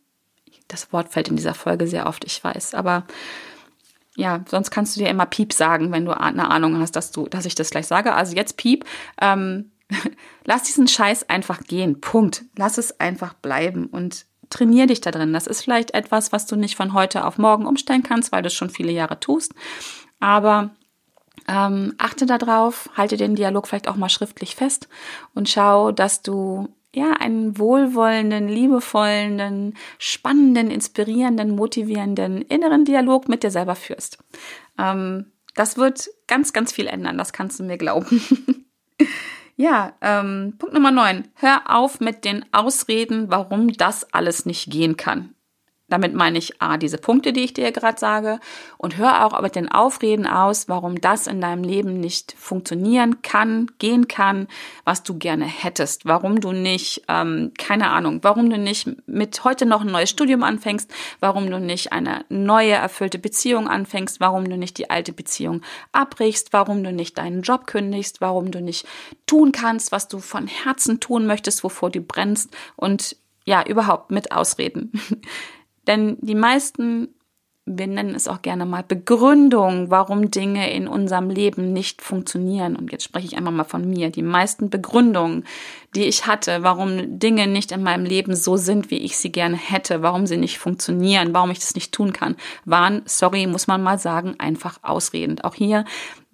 das 0.68 0.92
Wort 0.92 1.08
fällt 1.08 1.28
in 1.28 1.36
dieser 1.36 1.54
Folge 1.54 1.86
sehr 1.86 2.06
oft, 2.06 2.24
ich 2.24 2.42
weiß, 2.42 2.74
aber 2.74 3.06
ja, 4.16 4.44
sonst 4.48 4.70
kannst 4.70 4.96
du 4.96 5.00
dir 5.00 5.10
immer 5.10 5.26
Piep 5.26 5.52
sagen, 5.52 5.92
wenn 5.92 6.06
du 6.06 6.18
eine 6.18 6.50
Ahnung 6.50 6.78
hast, 6.78 6.96
dass 6.96 7.12
du, 7.12 7.26
dass 7.26 7.44
ich 7.44 7.54
das 7.54 7.70
gleich 7.70 7.86
sage. 7.86 8.14
Also 8.14 8.34
jetzt 8.34 8.56
Piep. 8.56 8.84
Ähm, 9.20 9.70
lass 10.44 10.62
diesen 10.62 10.88
Scheiß 10.88 11.28
einfach 11.28 11.60
gehen. 11.60 12.00
Punkt. 12.00 12.44
Lass 12.56 12.78
es 12.78 12.98
einfach 12.98 13.34
bleiben 13.34 13.86
und 13.86 14.24
trainier 14.48 14.86
dich 14.86 15.00
da 15.02 15.10
drin. 15.10 15.32
Das 15.32 15.46
ist 15.46 15.62
vielleicht 15.62 15.94
etwas, 15.94 16.32
was 16.32 16.46
du 16.46 16.56
nicht 16.56 16.76
von 16.76 16.94
heute 16.94 17.24
auf 17.24 17.36
morgen 17.38 17.66
umstellen 17.66 18.02
kannst, 18.02 18.32
weil 18.32 18.42
du 18.42 18.48
es 18.48 18.54
schon 18.54 18.70
viele 18.70 18.92
Jahre 18.92 19.20
tust. 19.20 19.54
Aber 20.18 20.70
ähm, 21.48 21.94
achte 21.98 22.26
darauf, 22.26 22.90
halte 22.96 23.16
den 23.16 23.36
Dialog 23.36 23.68
vielleicht 23.68 23.88
auch 23.88 23.96
mal 23.96 24.08
schriftlich 24.08 24.56
fest 24.56 24.88
und 25.34 25.48
schau, 25.48 25.92
dass 25.92 26.22
du 26.22 26.68
ja, 26.96 27.12
einen 27.12 27.58
wohlwollenden, 27.58 28.48
liebevollen, 28.48 29.74
spannenden, 29.98 30.70
inspirierenden, 30.70 31.54
motivierenden 31.54 32.40
inneren 32.40 32.86
Dialog 32.86 33.28
mit 33.28 33.42
dir 33.42 33.50
selber 33.50 33.74
führst. 33.74 34.18
Ähm, 34.78 35.26
das 35.54 35.76
wird 35.76 36.08
ganz, 36.26 36.54
ganz 36.54 36.72
viel 36.72 36.86
ändern, 36.86 37.18
das 37.18 37.34
kannst 37.34 37.60
du 37.60 37.64
mir 37.64 37.76
glauben. 37.76 38.66
ja, 39.56 39.92
ähm, 40.00 40.54
Punkt 40.58 40.74
Nummer 40.74 40.90
9. 40.90 41.28
Hör 41.34 41.62
auf 41.66 42.00
mit 42.00 42.24
den 42.24 42.46
Ausreden, 42.52 43.26
warum 43.28 43.74
das 43.74 44.12
alles 44.14 44.46
nicht 44.46 44.70
gehen 44.70 44.96
kann. 44.96 45.34
Damit 45.88 46.14
meine 46.14 46.38
ich 46.38 46.60
A, 46.60 46.78
diese 46.78 46.98
Punkte, 46.98 47.32
die 47.32 47.44
ich 47.44 47.54
dir 47.54 47.70
gerade 47.70 47.98
sage, 47.98 48.40
und 48.76 48.96
hör 48.96 49.24
auch 49.24 49.40
mit 49.40 49.54
den 49.54 49.70
Aufreden 49.70 50.26
aus, 50.26 50.68
warum 50.68 51.00
das 51.00 51.28
in 51.28 51.40
deinem 51.40 51.62
Leben 51.62 52.00
nicht 52.00 52.34
funktionieren 52.36 53.22
kann, 53.22 53.70
gehen 53.78 54.08
kann, 54.08 54.48
was 54.84 55.04
du 55.04 55.16
gerne 55.16 55.44
hättest, 55.44 56.04
warum 56.04 56.40
du 56.40 56.50
nicht, 56.50 57.02
ähm, 57.06 57.52
keine 57.56 57.90
Ahnung, 57.90 58.18
warum 58.22 58.50
du 58.50 58.58
nicht 58.58 58.88
mit 59.06 59.44
heute 59.44 59.64
noch 59.64 59.82
ein 59.82 59.92
neues 59.92 60.10
Studium 60.10 60.42
anfängst, 60.42 60.92
warum 61.20 61.48
du 61.48 61.60
nicht 61.60 61.92
eine 61.92 62.24
neue 62.28 62.72
erfüllte 62.72 63.20
Beziehung 63.20 63.68
anfängst, 63.68 64.18
warum 64.18 64.48
du 64.48 64.56
nicht 64.56 64.78
die 64.78 64.90
alte 64.90 65.12
Beziehung 65.12 65.62
abbrichst, 65.92 66.52
warum 66.52 66.82
du 66.82 66.92
nicht 66.92 67.16
deinen 67.16 67.42
Job 67.42 67.68
kündigst, 67.68 68.20
warum 68.20 68.50
du 68.50 68.60
nicht 68.60 68.86
tun 69.26 69.52
kannst, 69.52 69.92
was 69.92 70.08
du 70.08 70.18
von 70.18 70.48
Herzen 70.48 70.98
tun 70.98 71.26
möchtest, 71.26 71.62
wovor 71.62 71.90
du 71.90 72.00
brennst 72.00 72.50
und 72.74 73.16
ja, 73.44 73.64
überhaupt 73.64 74.10
mit 74.10 74.32
Ausreden. 74.32 74.90
Denn 75.86 76.16
die 76.20 76.34
meisten, 76.34 77.08
wir 77.64 77.86
nennen 77.86 78.14
es 78.14 78.28
auch 78.28 78.42
gerne 78.42 78.66
mal 78.66 78.82
Begründung, 78.82 79.90
warum 79.90 80.30
Dinge 80.30 80.72
in 80.72 80.88
unserem 80.88 81.30
Leben 81.30 81.72
nicht 81.72 82.02
funktionieren. 82.02 82.76
Und 82.76 82.92
jetzt 82.92 83.04
spreche 83.04 83.26
ich 83.26 83.36
einmal 83.36 83.52
mal 83.52 83.64
von 83.64 83.88
mir. 83.88 84.10
Die 84.10 84.22
meisten 84.22 84.70
Begründungen, 84.70 85.44
die 85.96 86.04
ich 86.04 86.26
hatte, 86.26 86.62
warum 86.62 87.18
Dinge 87.18 87.46
nicht 87.46 87.72
in 87.72 87.82
meinem 87.82 88.04
Leben 88.04 88.36
so 88.36 88.56
sind, 88.56 88.90
wie 88.90 88.98
ich 88.98 89.16
sie 89.16 89.32
gerne 89.32 89.56
hätte, 89.56 90.02
warum 90.02 90.26
sie 90.26 90.36
nicht 90.36 90.58
funktionieren, 90.58 91.32
warum 91.32 91.50
ich 91.50 91.58
das 91.58 91.74
nicht 91.74 91.92
tun 91.92 92.12
kann, 92.12 92.36
waren, 92.66 93.02
sorry, 93.06 93.46
muss 93.46 93.66
man 93.66 93.82
mal 93.82 93.98
sagen, 93.98 94.36
einfach 94.38 94.78
ausredend. 94.82 95.44
Auch 95.44 95.54
hier 95.54 95.86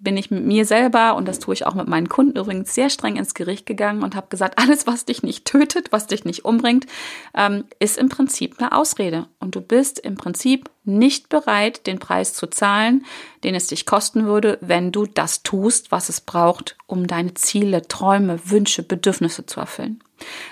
bin 0.03 0.17
ich 0.17 0.29
mit 0.29 0.45
mir 0.45 0.65
selber, 0.65 1.15
und 1.15 1.27
das 1.29 1.39
tue 1.39 1.53
ich 1.53 1.65
auch 1.65 1.75
mit 1.75 1.87
meinen 1.87 2.09
Kunden 2.09 2.37
übrigens, 2.37 2.75
sehr 2.75 2.89
streng 2.89 3.15
ins 3.15 3.33
Gericht 3.33 3.65
gegangen 3.65 4.03
und 4.03 4.15
habe 4.15 4.27
gesagt, 4.27 4.59
alles, 4.59 4.85
was 4.85 5.05
dich 5.05 5.23
nicht 5.23 5.45
tötet, 5.45 5.91
was 5.91 6.07
dich 6.07 6.25
nicht 6.25 6.43
umbringt, 6.43 6.85
ähm, 7.33 7.63
ist 7.79 7.97
im 7.97 8.09
Prinzip 8.09 8.55
eine 8.59 8.73
Ausrede. 8.73 9.27
Und 9.39 9.55
du 9.55 9.61
bist 9.61 9.99
im 9.99 10.15
Prinzip 10.15 10.69
nicht 10.83 11.29
bereit, 11.29 11.87
den 11.87 11.99
Preis 11.99 12.33
zu 12.33 12.47
zahlen, 12.47 13.05
den 13.45 13.55
es 13.55 13.67
dich 13.67 13.85
kosten 13.85 14.25
würde, 14.25 14.57
wenn 14.59 14.91
du 14.91 15.05
das 15.05 15.41
tust, 15.41 15.91
was 15.91 16.09
es 16.09 16.19
braucht, 16.19 16.75
um 16.93 17.07
deine 17.07 17.33
Ziele, 17.33 17.87
Träume, 17.87 18.39
Wünsche, 18.49 18.83
Bedürfnisse 18.83 19.45
zu 19.47 19.59
erfüllen. 19.59 20.01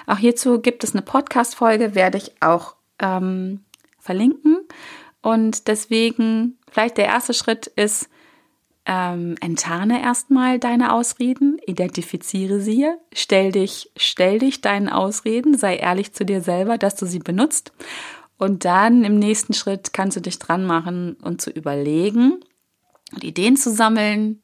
Auch 0.08 0.18
hierzu 0.18 0.60
gibt 0.60 0.84
es 0.84 0.94
eine 0.94 1.04
Podcast-Folge, 1.04 1.94
werde 1.94 2.18
ich 2.18 2.34
auch 2.42 2.76
ähm, 3.00 3.62
verlinken. 4.00 4.58
Und 5.22 5.68
deswegen, 5.68 6.58
vielleicht 6.70 6.98
der 6.98 7.06
erste 7.06 7.36
Schritt 7.36 7.68
ist, 7.68 8.10
ähm, 8.88 9.36
enttarne 9.40 10.02
erstmal 10.02 10.58
deine 10.58 10.92
Ausreden, 10.94 11.60
identifiziere 11.68 12.60
sie, 12.60 12.88
stell 13.14 13.52
dich, 13.52 13.92
stell 13.96 14.40
dich 14.40 14.62
deinen 14.62 14.90
Ausreden, 14.90 15.56
sei 15.56 15.78
ehrlich 15.78 16.14
zu 16.14 16.26
dir 16.26 16.42
selber, 16.42 16.80
dass 16.80 16.96
du 16.96 17.06
sie 17.06 17.20
benutzt. 17.20 17.72
Und 18.40 18.66
dann 18.66 19.04
im 19.04 19.20
nächsten 19.20 19.54
Schritt 19.54 19.94
kannst 19.94 20.18
du 20.18 20.22
dich 20.22 20.40
dran 20.40 20.66
machen 20.66 21.14
und 21.22 21.40
zu 21.40 21.52
überlegen 21.52 22.40
und 23.14 23.24
Ideen 23.24 23.56
zu 23.56 23.70
sammeln. 23.70 24.42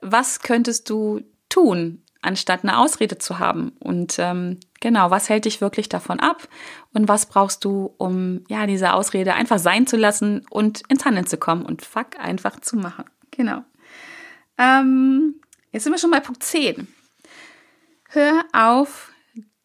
Was 0.00 0.40
könntest 0.40 0.90
du 0.90 1.20
tun, 1.48 2.02
anstatt 2.22 2.62
eine 2.62 2.78
Ausrede 2.78 3.18
zu 3.18 3.38
haben? 3.38 3.72
Und 3.80 4.16
ähm, 4.18 4.58
genau, 4.80 5.10
was 5.10 5.28
hält 5.28 5.44
dich 5.44 5.60
wirklich 5.60 5.88
davon 5.88 6.20
ab? 6.20 6.48
Und 6.92 7.08
was 7.08 7.26
brauchst 7.26 7.64
du, 7.64 7.94
um 7.98 8.44
ja 8.48 8.66
diese 8.66 8.92
Ausrede 8.92 9.34
einfach 9.34 9.58
sein 9.58 9.86
zu 9.86 9.96
lassen 9.96 10.46
und 10.50 10.82
ins 10.88 11.04
Handeln 11.04 11.26
zu 11.26 11.36
kommen 11.36 11.64
und 11.64 11.84
fuck 11.84 12.18
einfach 12.18 12.60
zu 12.60 12.76
machen? 12.76 13.04
Genau. 13.30 13.64
Ähm, 14.58 15.40
jetzt 15.72 15.84
sind 15.84 15.92
wir 15.92 15.98
schon 15.98 16.10
bei 16.10 16.20
Punkt 16.20 16.42
10. 16.42 16.88
Hör 18.10 18.44
auf, 18.52 19.12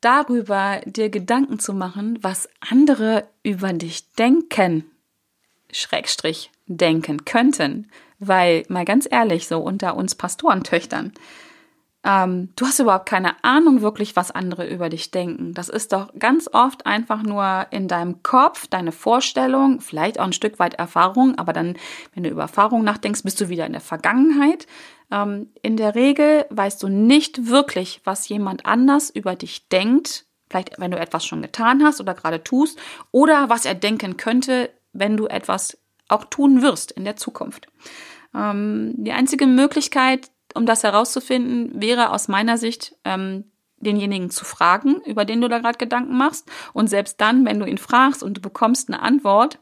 darüber 0.01 0.81
dir 0.85 1.09
Gedanken 1.09 1.59
zu 1.59 1.73
machen, 1.73 2.17
was 2.21 2.49
andere 2.67 3.27
über 3.43 3.73
dich 3.73 4.11
denken, 4.13 4.89
Schrägstrich 5.71 6.51
denken 6.65 7.25
könnten. 7.25 7.91
Weil, 8.19 8.63
mal 8.69 8.85
ganz 8.85 9.07
ehrlich, 9.09 9.47
so 9.47 9.59
unter 9.59 9.95
uns 9.95 10.15
Pastorentöchtern, 10.15 11.13
ähm, 12.03 12.49
du 12.55 12.65
hast 12.65 12.79
überhaupt 12.79 13.07
keine 13.07 13.43
Ahnung 13.43 13.81
wirklich, 13.81 14.15
was 14.15 14.31
andere 14.31 14.67
über 14.67 14.89
dich 14.89 15.11
denken. 15.11 15.53
Das 15.53 15.67
ist 15.67 15.91
doch 15.91 16.13
ganz 16.17 16.49
oft 16.51 16.85
einfach 16.85 17.23
nur 17.23 17.67
in 17.71 17.89
deinem 17.89 18.23
Kopf, 18.23 18.67
deine 18.67 18.93
Vorstellung, 18.93 19.81
vielleicht 19.81 20.19
auch 20.19 20.25
ein 20.25 20.33
Stück 20.33 20.59
weit 20.59 20.75
Erfahrung, 20.75 21.37
aber 21.37 21.51
dann, 21.51 21.75
wenn 22.13 22.23
du 22.23 22.29
über 22.29 22.43
Erfahrung 22.43 22.83
nachdenkst, 22.85 23.23
bist 23.23 23.41
du 23.41 23.49
wieder 23.49 23.65
in 23.65 23.73
der 23.73 23.81
Vergangenheit. 23.81 24.65
Ähm, 25.11 25.49
in 25.61 25.75
der 25.75 25.95
Regel 25.95 26.45
weißt 26.51 26.81
du 26.83 26.87
nicht 26.87 27.47
wirklich, 27.47 27.99
was 28.05 28.29
jemand 28.29 28.65
anders 28.65 29.09
über 29.09 29.35
dich 29.35 29.67
denkt, 29.67 30.25
vielleicht 30.49 30.79
wenn 30.79 30.91
du 30.91 30.99
etwas 30.99 31.25
schon 31.25 31.41
getan 31.41 31.83
hast 31.83 31.99
oder 31.99 32.13
gerade 32.13 32.43
tust, 32.43 32.79
oder 33.11 33.49
was 33.49 33.65
er 33.65 33.75
denken 33.75 34.15
könnte, 34.15 34.69
wenn 34.93 35.17
du 35.17 35.27
etwas 35.27 35.77
auch 36.07 36.23
tun 36.25 36.61
wirst 36.61 36.91
in 36.91 37.03
der 37.03 37.17
Zukunft. 37.17 37.67
Ähm, 38.33 38.93
die 38.97 39.11
einzige 39.11 39.47
Möglichkeit, 39.47 40.31
um 40.53 40.65
das 40.65 40.83
herauszufinden, 40.83 41.81
wäre 41.81 42.11
aus 42.11 42.27
meiner 42.27 42.57
Sicht, 42.57 42.95
ähm, 43.05 43.45
denjenigen 43.81 44.29
zu 44.29 44.45
fragen, 44.45 45.01
über 45.05 45.25
den 45.25 45.41
du 45.41 45.47
da 45.47 45.59
gerade 45.59 45.77
Gedanken 45.77 46.17
machst. 46.17 46.49
Und 46.73 46.89
selbst 46.89 47.21
dann, 47.21 47.45
wenn 47.45 47.59
du 47.59 47.65
ihn 47.65 47.77
fragst 47.77 48.23
und 48.23 48.35
du 48.35 48.41
bekommst 48.41 48.89
eine 48.89 49.01
Antwort, 49.01 49.59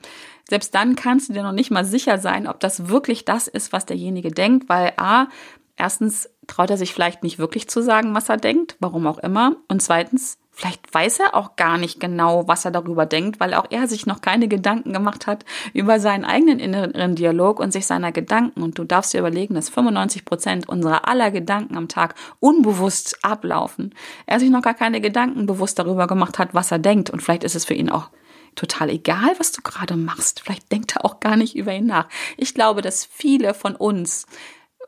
selbst 0.49 0.73
dann 0.73 0.95
kannst 0.95 1.29
du 1.29 1.33
dir 1.33 1.43
noch 1.43 1.51
nicht 1.51 1.71
mal 1.71 1.85
sicher 1.85 2.17
sein, 2.17 2.47
ob 2.47 2.59
das 2.59 2.87
wirklich 2.87 3.25
das 3.25 3.47
ist, 3.47 3.73
was 3.73 3.85
derjenige 3.85 4.31
denkt, 4.31 4.69
weil 4.69 4.93
a, 4.97 5.27
erstens 5.75 6.29
traut 6.47 6.69
er 6.69 6.77
sich 6.77 6.93
vielleicht 6.93 7.23
nicht 7.23 7.37
wirklich 7.37 7.69
zu 7.69 7.81
sagen, 7.81 8.15
was 8.15 8.29
er 8.29 8.37
denkt, 8.37 8.77
warum 8.79 9.07
auch 9.07 9.19
immer. 9.19 9.57
Und 9.67 9.81
zweitens, 9.81 10.39
Vielleicht 10.59 10.91
weiß 10.91 11.19
er 11.19 11.35
auch 11.35 11.55
gar 11.55 11.77
nicht 11.77 11.99
genau, 11.99 12.47
was 12.47 12.65
er 12.65 12.71
darüber 12.71 13.05
denkt, 13.05 13.39
weil 13.39 13.53
auch 13.53 13.67
er 13.69 13.87
sich 13.87 14.07
noch 14.07 14.21
keine 14.21 14.47
Gedanken 14.47 14.91
gemacht 14.91 15.27
hat 15.27 15.45
über 15.71 15.99
seinen 15.99 16.25
eigenen 16.25 16.57
inneren 16.57 17.13
Dialog 17.13 17.59
und 17.59 17.71
sich 17.71 17.85
seiner 17.85 18.11
Gedanken. 18.11 18.63
Und 18.63 18.79
du 18.79 18.83
darfst 18.83 19.13
dir 19.13 19.19
überlegen, 19.19 19.53
dass 19.53 19.69
95 19.69 20.25
Prozent 20.25 20.67
unserer 20.67 21.07
aller 21.07 21.29
Gedanken 21.29 21.77
am 21.77 21.87
Tag 21.87 22.15
unbewusst 22.39 23.19
ablaufen. 23.21 23.93
Er 24.25 24.39
sich 24.39 24.49
noch 24.49 24.63
gar 24.63 24.73
keine 24.73 24.99
Gedanken 24.99 25.45
bewusst 25.45 25.77
darüber 25.77 26.07
gemacht 26.07 26.39
hat, 26.39 26.55
was 26.55 26.71
er 26.71 26.79
denkt. 26.79 27.11
Und 27.11 27.21
vielleicht 27.21 27.43
ist 27.43 27.55
es 27.55 27.65
für 27.65 27.75
ihn 27.75 27.91
auch 27.91 28.09
total 28.55 28.89
egal, 28.89 29.35
was 29.37 29.51
du 29.51 29.61
gerade 29.61 29.95
machst. 29.95 30.39
Vielleicht 30.39 30.71
denkt 30.71 30.95
er 30.95 31.05
auch 31.05 31.19
gar 31.19 31.35
nicht 31.35 31.55
über 31.55 31.71
ihn 31.71 31.85
nach. 31.85 32.09
Ich 32.35 32.55
glaube, 32.55 32.81
dass 32.81 33.05
viele 33.05 33.53
von 33.53 33.75
uns 33.75 34.25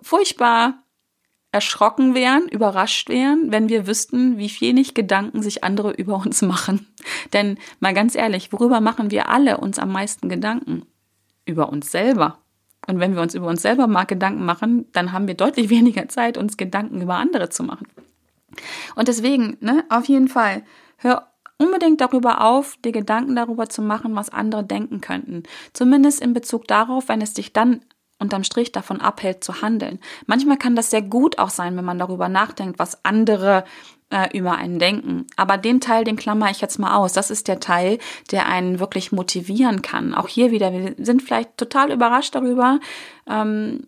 furchtbar 0.01 0.81
erschrocken 1.51 2.13
wären, 2.13 2.47
überrascht 2.47 3.09
wären, 3.09 3.51
wenn 3.51 3.69
wir 3.69 3.87
wüssten, 3.87 4.37
wie 4.37 4.51
wenig 4.61 4.93
Gedanken 4.93 5.41
sich 5.41 5.63
andere 5.63 5.91
über 5.91 6.15
uns 6.15 6.41
machen. 6.41 6.87
Denn 7.33 7.57
mal 7.79 7.93
ganz 7.93 8.15
ehrlich, 8.15 8.53
worüber 8.53 8.81
machen 8.81 9.11
wir 9.11 9.29
alle 9.29 9.57
uns 9.57 9.79
am 9.79 9.91
meisten 9.91 10.29
Gedanken? 10.29 10.85
Über 11.45 11.69
uns 11.69 11.91
selber. 11.91 12.37
Und 12.87 12.99
wenn 12.99 13.15
wir 13.15 13.21
uns 13.21 13.33
über 13.33 13.47
uns 13.47 13.61
selber 13.61 13.87
mal 13.87 14.05
Gedanken 14.05 14.45
machen, 14.45 14.85
dann 14.93 15.11
haben 15.11 15.27
wir 15.27 15.33
deutlich 15.33 15.69
weniger 15.69 16.07
Zeit, 16.07 16.37
uns 16.37 16.57
Gedanken 16.57 17.01
über 17.01 17.15
andere 17.15 17.49
zu 17.49 17.63
machen. 17.63 17.87
Und 18.95 19.07
deswegen, 19.07 19.57
ne, 19.59 19.85
auf 19.89 20.05
jeden 20.05 20.27
Fall, 20.27 20.63
hör 20.97 21.27
unbedingt 21.57 22.01
darüber 22.01 22.41
auf, 22.41 22.77
dir 22.77 22.91
Gedanken 22.91 23.35
darüber 23.35 23.69
zu 23.69 23.81
machen, 23.81 24.15
was 24.15 24.29
andere 24.29 24.63
denken 24.63 25.01
könnten. 25.01 25.43
Zumindest 25.73 26.21
in 26.21 26.33
Bezug 26.33 26.67
darauf, 26.67 27.09
wenn 27.09 27.21
es 27.21 27.33
dich 27.33 27.53
dann 27.53 27.81
unterm 28.19 28.43
Strich 28.43 28.71
davon 28.71 29.01
abhält 29.01 29.43
zu 29.43 29.61
handeln. 29.61 29.99
Manchmal 30.25 30.57
kann 30.57 30.75
das 30.75 30.89
sehr 30.89 31.01
gut 31.01 31.39
auch 31.39 31.49
sein, 31.49 31.75
wenn 31.77 31.85
man 31.85 31.99
darüber 31.99 32.29
nachdenkt, 32.29 32.79
was 32.79 33.03
andere 33.03 33.63
äh, 34.09 34.37
über 34.37 34.55
einen 34.55 34.79
denken. 34.79 35.27
Aber 35.35 35.57
den 35.57 35.81
Teil, 35.81 36.03
den 36.03 36.15
klammer 36.15 36.49
ich 36.49 36.61
jetzt 36.61 36.79
mal 36.79 36.95
aus. 36.95 37.13
Das 37.13 37.31
ist 37.31 37.47
der 37.47 37.59
Teil, 37.59 37.99
der 38.31 38.47
einen 38.47 38.79
wirklich 38.79 39.11
motivieren 39.11 39.81
kann. 39.81 40.13
Auch 40.13 40.27
hier 40.27 40.51
wieder, 40.51 40.71
wir 40.71 40.95
sind 40.97 41.21
vielleicht 41.21 41.57
total 41.57 41.91
überrascht 41.91 42.35
darüber, 42.35 42.79
ähm, 43.27 43.87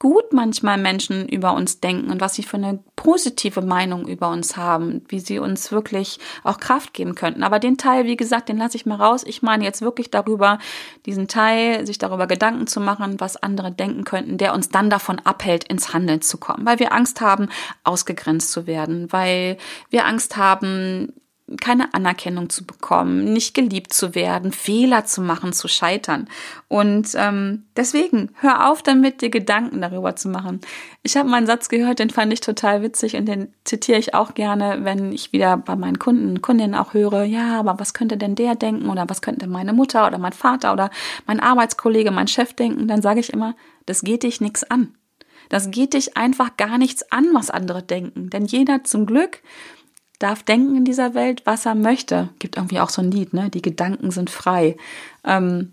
gut 0.00 0.32
manchmal 0.32 0.78
Menschen 0.78 1.28
über 1.28 1.52
uns 1.52 1.78
denken 1.78 2.10
und 2.10 2.22
was 2.22 2.34
sie 2.34 2.42
für 2.42 2.56
eine 2.56 2.82
positive 2.96 3.60
Meinung 3.60 4.08
über 4.08 4.30
uns 4.30 4.56
haben, 4.56 5.02
wie 5.08 5.20
sie 5.20 5.38
uns 5.38 5.70
wirklich 5.70 6.18
auch 6.42 6.58
Kraft 6.58 6.94
geben 6.94 7.14
könnten. 7.14 7.42
Aber 7.42 7.58
den 7.58 7.76
Teil, 7.76 8.06
wie 8.06 8.16
gesagt, 8.16 8.48
den 8.48 8.56
lasse 8.56 8.76
ich 8.76 8.86
mal 8.86 8.96
raus. 8.96 9.22
Ich 9.26 9.42
meine 9.42 9.62
jetzt 9.62 9.82
wirklich 9.82 10.10
darüber, 10.10 10.58
diesen 11.04 11.28
Teil, 11.28 11.86
sich 11.86 11.98
darüber 11.98 12.26
Gedanken 12.26 12.66
zu 12.66 12.80
machen, 12.80 13.20
was 13.20 13.36
andere 13.36 13.70
denken 13.70 14.04
könnten, 14.04 14.38
der 14.38 14.54
uns 14.54 14.70
dann 14.70 14.88
davon 14.88 15.18
abhält, 15.20 15.64
ins 15.64 15.92
Handeln 15.92 16.22
zu 16.22 16.38
kommen, 16.38 16.64
weil 16.64 16.78
wir 16.78 16.92
Angst 16.92 17.20
haben, 17.20 17.50
ausgegrenzt 17.84 18.52
zu 18.52 18.66
werden, 18.66 19.12
weil 19.12 19.58
wir 19.90 20.06
Angst 20.06 20.38
haben, 20.38 21.12
keine 21.60 21.94
Anerkennung 21.94 22.50
zu 22.50 22.64
bekommen, 22.64 23.32
nicht 23.32 23.54
geliebt 23.54 23.92
zu 23.92 24.14
werden, 24.14 24.52
Fehler 24.52 25.04
zu 25.04 25.20
machen, 25.20 25.52
zu 25.52 25.68
scheitern. 25.68 26.28
Und 26.68 27.08
ähm, 27.16 27.64
deswegen 27.76 28.30
hör 28.40 28.70
auf 28.70 28.82
damit, 28.82 29.22
dir 29.22 29.30
Gedanken 29.30 29.80
darüber 29.80 30.16
zu 30.16 30.28
machen. 30.28 30.60
Ich 31.02 31.16
habe 31.16 31.28
mal 31.28 31.38
einen 31.38 31.46
Satz 31.46 31.68
gehört, 31.68 31.98
den 31.98 32.10
fand 32.10 32.32
ich 32.32 32.40
total 32.40 32.82
witzig 32.82 33.16
und 33.16 33.26
den 33.26 33.52
zitiere 33.64 33.98
ich 33.98 34.14
auch 34.14 34.34
gerne, 34.34 34.80
wenn 34.82 35.12
ich 35.12 35.32
wieder 35.32 35.56
bei 35.56 35.76
meinen 35.76 35.98
Kunden 35.98 36.30
und 36.30 36.42
Kundinnen 36.42 36.74
auch 36.74 36.94
höre, 36.94 37.24
ja, 37.24 37.58
aber 37.58 37.80
was 37.80 37.94
könnte 37.94 38.16
denn 38.16 38.34
der 38.34 38.54
denken 38.54 38.88
oder 38.88 39.08
was 39.08 39.22
könnte 39.22 39.46
meine 39.46 39.72
Mutter 39.72 40.06
oder 40.06 40.18
mein 40.18 40.32
Vater 40.32 40.72
oder 40.72 40.90
mein 41.26 41.40
Arbeitskollege, 41.40 42.10
mein 42.10 42.28
Chef 42.28 42.54
denken? 42.54 42.86
Dann 42.86 43.02
sage 43.02 43.20
ich 43.20 43.32
immer, 43.32 43.56
das 43.86 44.02
geht 44.02 44.22
dich 44.22 44.40
nichts 44.40 44.62
an. 44.70 44.94
Das 45.48 45.72
geht 45.72 45.94
dich 45.94 46.16
einfach 46.16 46.56
gar 46.56 46.78
nichts 46.78 47.10
an, 47.10 47.26
was 47.32 47.50
andere 47.50 47.82
denken. 47.82 48.30
Denn 48.30 48.46
jeder 48.46 48.84
zum 48.84 49.04
Glück 49.04 49.42
darf 50.20 50.44
denken 50.44 50.76
in 50.76 50.84
dieser 50.84 51.14
Welt, 51.14 51.42
was 51.44 51.66
er 51.66 51.74
möchte. 51.74 52.28
Gibt 52.38 52.56
irgendwie 52.56 52.78
auch 52.78 52.90
so 52.90 53.02
ein 53.02 53.10
Lied, 53.10 53.32
ne? 53.32 53.50
Die 53.50 53.62
Gedanken 53.62 54.12
sind 54.12 54.30
frei. 54.30 54.76
Ähm, 55.24 55.72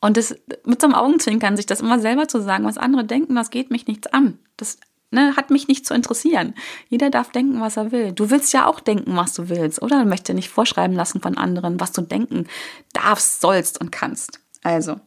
und 0.00 0.16
das, 0.16 0.34
mit 0.64 0.80
so 0.80 0.86
einem 0.86 0.94
Augenzwinkern, 0.94 1.56
sich 1.56 1.66
das 1.66 1.80
immer 1.80 2.00
selber 2.00 2.26
zu 2.26 2.40
sagen, 2.40 2.64
was 2.64 2.78
andere 2.78 3.04
denken, 3.04 3.34
das 3.34 3.50
geht 3.50 3.70
mich 3.70 3.86
nichts 3.86 4.06
an. 4.06 4.38
Das 4.56 4.78
ne, 5.10 5.36
hat 5.36 5.50
mich 5.50 5.68
nicht 5.68 5.86
zu 5.86 5.92
interessieren. 5.92 6.54
Jeder 6.88 7.10
darf 7.10 7.30
denken, 7.30 7.60
was 7.60 7.76
er 7.76 7.92
will. 7.92 8.12
Du 8.12 8.30
willst 8.30 8.52
ja 8.52 8.66
auch 8.66 8.80
denken, 8.80 9.16
was 9.16 9.34
du 9.34 9.48
willst, 9.48 9.82
oder? 9.82 10.02
Du 10.02 10.08
möchtest 10.08 10.34
nicht 10.36 10.48
vorschreiben 10.48 10.96
lassen 10.96 11.20
von 11.20 11.36
anderen, 11.36 11.78
was 11.80 11.92
du 11.92 12.00
denken 12.00 12.46
darfst, 12.92 13.40
sollst 13.40 13.80
und 13.80 13.92
kannst. 13.92 14.40
Also, 14.62 15.00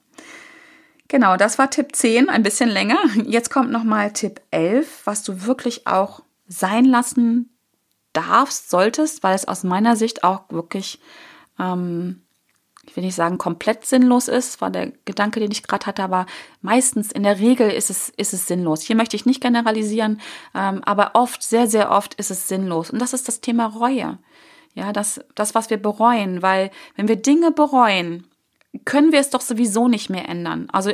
genau, 1.07 1.37
das 1.37 1.57
war 1.57 1.69
Tipp 1.69 1.95
10, 1.95 2.29
ein 2.29 2.43
bisschen 2.43 2.69
länger. 2.69 2.99
Jetzt 3.25 3.49
kommt 3.49 3.71
nochmal 3.71 4.11
Tipp 4.11 4.41
11, 4.51 5.01
was 5.05 5.23
du 5.23 5.45
wirklich 5.45 5.87
auch 5.87 6.21
sein 6.47 6.85
lassen 6.85 7.49
darfst, 8.15 8.69
solltest, 8.69 9.23
weil 9.23 9.35
es 9.35 9.47
aus 9.47 9.63
meiner 9.63 9.95
Sicht 9.95 10.23
auch 10.23 10.43
wirklich, 10.49 10.99
ähm, 11.59 12.21
ich 12.87 12.95
will 12.95 13.03
nicht 13.03 13.15
sagen 13.15 13.37
komplett 13.37 13.85
sinnlos 13.85 14.27
ist, 14.27 14.61
war 14.61 14.69
der 14.69 14.91
Gedanke, 15.05 15.39
den 15.39 15.51
ich 15.51 15.63
gerade 15.63 15.85
hatte, 15.85 16.03
aber 16.03 16.25
meistens 16.61 17.11
in 17.11 17.23
der 17.23 17.39
Regel 17.39 17.69
ist 17.69 17.89
es, 17.89 18.09
ist 18.09 18.33
es 18.33 18.47
sinnlos. 18.47 18.81
Hier 18.81 18.95
möchte 18.95 19.15
ich 19.15 19.25
nicht 19.25 19.41
generalisieren, 19.41 20.21
ähm, 20.53 20.81
aber 20.85 21.11
oft, 21.13 21.43
sehr, 21.43 21.67
sehr 21.67 21.91
oft 21.91 22.13
ist 22.15 22.31
es 22.31 22.47
sinnlos. 22.47 22.89
Und 22.89 22.99
das 22.99 23.13
ist 23.13 23.27
das 23.27 23.41
Thema 23.41 23.65
Reue. 23.67 24.19
Ja, 24.73 24.91
das, 24.91 25.21
das, 25.35 25.55
was 25.55 25.69
wir 25.69 25.77
bereuen, 25.77 26.41
weil 26.41 26.69
wenn 26.95 27.07
wir 27.07 27.15
Dinge 27.15 27.51
bereuen, 27.51 28.27
können 28.83 29.13
wir 29.13 29.19
es 29.19 29.29
doch 29.29 29.41
sowieso 29.41 29.87
nicht 29.87 30.09
mehr 30.09 30.27
ändern. 30.27 30.67
Also 30.71 30.91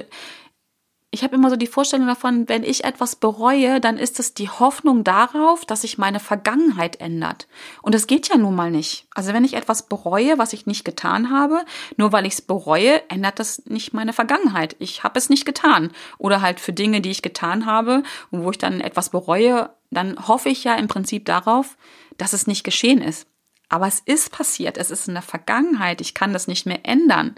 ich 1.13 1.23
habe 1.23 1.35
immer 1.35 1.49
so 1.49 1.57
die 1.57 1.67
Vorstellung 1.67 2.07
davon, 2.07 2.47
wenn 2.47 2.63
ich 2.63 2.85
etwas 2.85 3.17
bereue, 3.17 3.81
dann 3.81 3.97
ist 3.97 4.17
es 4.21 4.33
die 4.33 4.47
Hoffnung 4.47 5.03
darauf, 5.03 5.65
dass 5.65 5.81
sich 5.81 5.97
meine 5.97 6.21
Vergangenheit 6.21 7.01
ändert. 7.01 7.47
Und 7.81 7.93
das 7.93 8.07
geht 8.07 8.29
ja 8.29 8.37
nun 8.37 8.55
mal 8.55 8.71
nicht. 8.71 9.07
Also 9.13 9.33
wenn 9.33 9.43
ich 9.43 9.55
etwas 9.55 9.87
bereue, 9.87 10.37
was 10.37 10.53
ich 10.53 10.67
nicht 10.67 10.85
getan 10.85 11.29
habe, 11.29 11.65
nur 11.97 12.13
weil 12.13 12.25
ich 12.25 12.33
es 12.33 12.41
bereue, 12.41 13.01
ändert 13.09 13.39
das 13.39 13.65
nicht 13.65 13.93
meine 13.93 14.13
Vergangenheit. 14.13 14.77
Ich 14.79 15.03
habe 15.03 15.19
es 15.19 15.27
nicht 15.27 15.45
getan. 15.45 15.91
Oder 16.17 16.41
halt 16.41 16.61
für 16.61 16.71
Dinge, 16.71 17.01
die 17.01 17.11
ich 17.11 17.21
getan 17.21 17.65
habe 17.65 18.03
und 18.31 18.45
wo 18.45 18.51
ich 18.51 18.57
dann 18.57 18.79
etwas 18.79 19.09
bereue, 19.09 19.69
dann 19.89 20.29
hoffe 20.29 20.47
ich 20.47 20.63
ja 20.63 20.75
im 20.75 20.87
Prinzip 20.87 21.25
darauf, 21.25 21.75
dass 22.17 22.31
es 22.31 22.47
nicht 22.47 22.63
geschehen 22.63 23.01
ist. 23.01 23.27
Aber 23.67 23.85
es 23.85 23.99
ist 23.99 24.31
passiert. 24.31 24.77
Es 24.77 24.91
ist 24.91 25.09
in 25.09 25.15
der 25.15 25.23
Vergangenheit. 25.23 25.99
Ich 25.99 26.13
kann 26.13 26.31
das 26.31 26.47
nicht 26.47 26.65
mehr 26.65 26.85
ändern. 26.85 27.35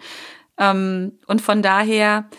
Ähm, 0.60 1.18
und 1.26 1.42
von 1.42 1.64
daher 1.64 2.30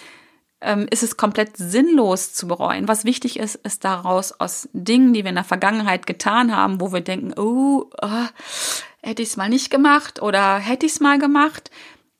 ähm, 0.64 0.86
ist 0.90 1.02
es 1.02 1.16
komplett 1.16 1.56
sinnlos 1.56 2.32
zu 2.32 2.48
bereuen. 2.48 2.88
Was 2.88 3.04
wichtig 3.04 3.38
ist, 3.38 3.56
ist 3.56 3.84
daraus 3.84 4.32
aus 4.32 4.68
Dingen, 4.72 5.12
die 5.12 5.22
wir 5.22 5.28
in 5.28 5.36
der 5.36 5.44
Vergangenheit 5.44 6.06
getan 6.06 6.54
haben, 6.54 6.80
wo 6.80 6.92
wir 6.92 7.00
denken, 7.00 7.34
oh, 7.38 7.90
oh 8.02 8.26
hätte 9.02 9.22
ich 9.22 9.28
es 9.28 9.36
mal 9.36 9.48
nicht 9.48 9.70
gemacht 9.70 10.22
oder 10.22 10.58
hätte 10.58 10.86
ich 10.86 10.92
es 10.92 11.00
mal 11.00 11.18
gemacht. 11.18 11.70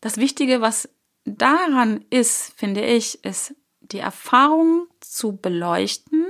Das 0.01 0.19
Wichtige, 0.19 0.61
was 0.61 0.89
daran 1.25 2.05
ist, 2.11 2.53
finde 2.57 2.83
ich, 2.83 3.25
ist 3.25 3.55
die 3.81 3.99
Erfahrung 3.99 4.87
zu 5.01 5.37
beleuchten, 5.37 6.27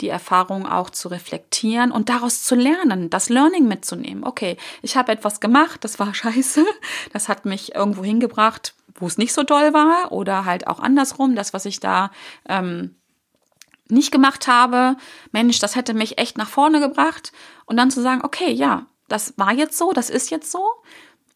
die 0.00 0.08
Erfahrung 0.08 0.66
auch 0.66 0.90
zu 0.90 1.08
reflektieren 1.08 1.90
und 1.90 2.08
daraus 2.08 2.42
zu 2.42 2.54
lernen, 2.54 3.10
das 3.10 3.28
Learning 3.28 3.66
mitzunehmen. 3.66 4.24
Okay, 4.24 4.56
ich 4.82 4.96
habe 4.96 5.12
etwas 5.12 5.40
gemacht, 5.40 5.84
das 5.84 5.98
war 5.98 6.14
scheiße, 6.14 6.64
das 7.12 7.28
hat 7.28 7.44
mich 7.44 7.74
irgendwo 7.74 8.04
hingebracht, 8.04 8.74
wo 9.00 9.06
es 9.06 9.18
nicht 9.18 9.32
so 9.32 9.42
doll 9.42 9.72
war 9.72 10.12
oder 10.12 10.44
halt 10.44 10.66
auch 10.66 10.80
andersrum, 10.80 11.34
das, 11.34 11.52
was 11.52 11.64
ich 11.64 11.80
da 11.80 12.10
ähm, 12.48 12.96
nicht 13.88 14.12
gemacht 14.12 14.48
habe, 14.48 14.96
Mensch, 15.32 15.58
das 15.58 15.76
hätte 15.76 15.94
mich 15.94 16.18
echt 16.18 16.38
nach 16.38 16.48
vorne 16.48 16.80
gebracht. 16.80 17.32
Und 17.64 17.76
dann 17.76 17.90
zu 17.90 18.02
sagen, 18.02 18.22
okay, 18.24 18.52
ja, 18.52 18.86
das 19.08 19.34
war 19.36 19.52
jetzt 19.52 19.78
so, 19.78 19.92
das 19.92 20.10
ist 20.10 20.30
jetzt 20.30 20.50
so. 20.50 20.62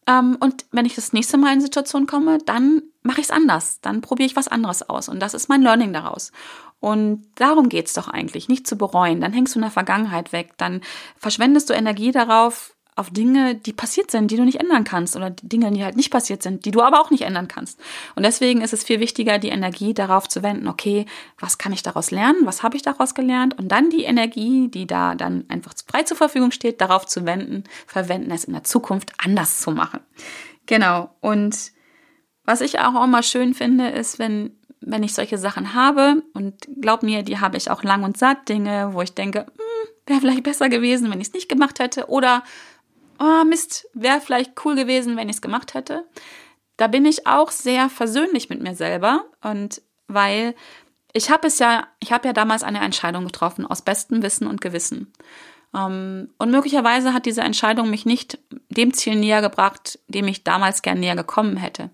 Ähm, 0.07 0.37
und 0.39 0.65
wenn 0.71 0.85
ich 0.85 0.95
das 0.95 1.13
nächste 1.13 1.37
Mal 1.37 1.53
in 1.53 1.61
Situation 1.61 2.07
komme, 2.07 2.37
dann 2.39 2.83
mache 3.01 3.21
ich 3.21 3.27
es 3.27 3.31
anders, 3.31 3.81
dann 3.81 4.01
probiere 4.01 4.27
ich 4.27 4.35
was 4.35 4.47
anderes 4.47 4.87
aus. 4.87 5.09
Und 5.09 5.19
das 5.19 5.33
ist 5.33 5.49
mein 5.49 5.61
Learning 5.61 5.93
daraus. 5.93 6.31
Und 6.79 7.25
darum 7.35 7.69
geht's 7.69 7.93
doch 7.93 8.07
eigentlich, 8.07 8.49
nicht 8.49 8.67
zu 8.67 8.77
bereuen. 8.77 9.21
Dann 9.21 9.33
hängst 9.33 9.55
du 9.55 9.59
in 9.59 9.63
der 9.63 9.71
Vergangenheit 9.71 10.33
weg, 10.33 10.53
dann 10.57 10.81
verschwendest 11.17 11.69
du 11.69 11.73
Energie 11.73 12.11
darauf, 12.11 12.75
auf 12.95 13.09
Dinge, 13.09 13.55
die 13.55 13.73
passiert 13.73 14.11
sind, 14.11 14.29
die 14.31 14.37
du 14.37 14.43
nicht 14.43 14.59
ändern 14.59 14.83
kannst 14.83 15.15
oder 15.15 15.29
Dinge, 15.29 15.71
die 15.71 15.83
halt 15.83 15.95
nicht 15.95 16.11
passiert 16.11 16.43
sind, 16.43 16.65
die 16.65 16.71
du 16.71 16.81
aber 16.81 17.01
auch 17.01 17.11
nicht 17.11 17.23
ändern 17.23 17.47
kannst. 17.47 17.79
Und 18.15 18.23
deswegen 18.23 18.61
ist 18.61 18.73
es 18.73 18.83
viel 18.83 18.99
wichtiger, 18.99 19.39
die 19.39 19.49
Energie 19.49 19.93
darauf 19.93 20.27
zu 20.27 20.43
wenden, 20.43 20.67
okay, 20.67 21.05
was 21.39 21.57
kann 21.57 21.73
ich 21.73 21.83
daraus 21.83 22.11
lernen, 22.11 22.45
was 22.45 22.63
habe 22.63 22.75
ich 22.75 22.83
daraus 22.83 23.15
gelernt 23.15 23.57
und 23.57 23.69
dann 23.69 23.89
die 23.89 24.03
Energie, 24.03 24.67
die 24.67 24.87
da 24.87 25.15
dann 25.15 25.45
einfach 25.49 25.73
frei 25.87 26.03
zur 26.03 26.17
Verfügung 26.17 26.51
steht, 26.51 26.81
darauf 26.81 27.05
zu 27.05 27.25
wenden, 27.25 27.63
verwenden, 27.87 28.31
es 28.31 28.43
in 28.45 28.53
der 28.53 28.63
Zukunft 28.63 29.13
anders 29.17 29.61
zu 29.61 29.71
machen. 29.71 29.99
Genau. 30.65 31.15
Und 31.19 31.71
was 32.45 32.61
ich 32.61 32.79
auch 32.79 33.03
immer 33.03 33.23
schön 33.23 33.53
finde, 33.53 33.89
ist, 33.89 34.19
wenn 34.19 34.51
wenn 34.85 35.03
ich 35.03 35.13
solche 35.13 35.37
Sachen 35.37 35.73
habe 35.73 36.23
und 36.33 36.67
glaub 36.81 37.03
mir, 37.03 37.23
die 37.23 37.39
habe 37.39 37.57
ich 37.57 37.71
auch 37.71 37.83
lang 37.83 38.03
und 38.03 38.17
satt, 38.17 38.49
Dinge, 38.49 38.89
wo 38.91 39.01
ich 39.01 39.13
denke, 39.13 39.39
hm, 39.39 39.89
wäre 40.05 40.19
vielleicht 40.19 40.43
besser 40.43 40.69
gewesen, 40.69 41.09
wenn 41.11 41.21
ich 41.21 41.27
es 41.27 41.33
nicht 41.33 41.49
gemacht 41.49 41.79
hätte 41.79 42.07
oder 42.09 42.43
oh 43.23 43.45
Mist, 43.45 43.87
wäre 43.93 44.19
vielleicht 44.19 44.65
cool 44.65 44.75
gewesen, 44.75 45.15
wenn 45.15 45.29
ich 45.29 45.37
es 45.37 45.41
gemacht 45.41 45.73
hätte. 45.73 46.05
Da 46.77 46.87
bin 46.87 47.05
ich 47.05 47.27
auch 47.27 47.51
sehr 47.51 47.89
versöhnlich 47.89 48.49
mit 48.49 48.61
mir 48.61 48.75
selber 48.75 49.25
und 49.41 49.81
weil 50.07 50.55
ich 51.13 51.29
habe 51.29 51.47
es 51.47 51.59
ja, 51.59 51.87
ich 51.99 52.11
habe 52.11 52.27
ja 52.27 52.33
damals 52.33 52.63
eine 52.63 52.81
Entscheidung 52.81 53.25
getroffen 53.25 53.65
aus 53.65 53.83
bestem 53.83 54.23
Wissen 54.23 54.47
und 54.47 54.61
Gewissen. 54.61 55.13
Ähm, 55.75 56.29
und 56.37 56.51
möglicherweise 56.51 57.13
hat 57.13 57.25
diese 57.25 57.41
Entscheidung 57.41 57.89
mich 57.89 58.05
nicht 58.05 58.39
dem 58.69 58.93
Ziel 58.93 59.15
näher 59.15 59.41
gebracht, 59.41 59.99
dem 60.07 60.27
ich 60.27 60.43
damals 60.43 60.81
gern 60.81 60.99
näher 60.99 61.15
gekommen 61.15 61.57
hätte. 61.57 61.91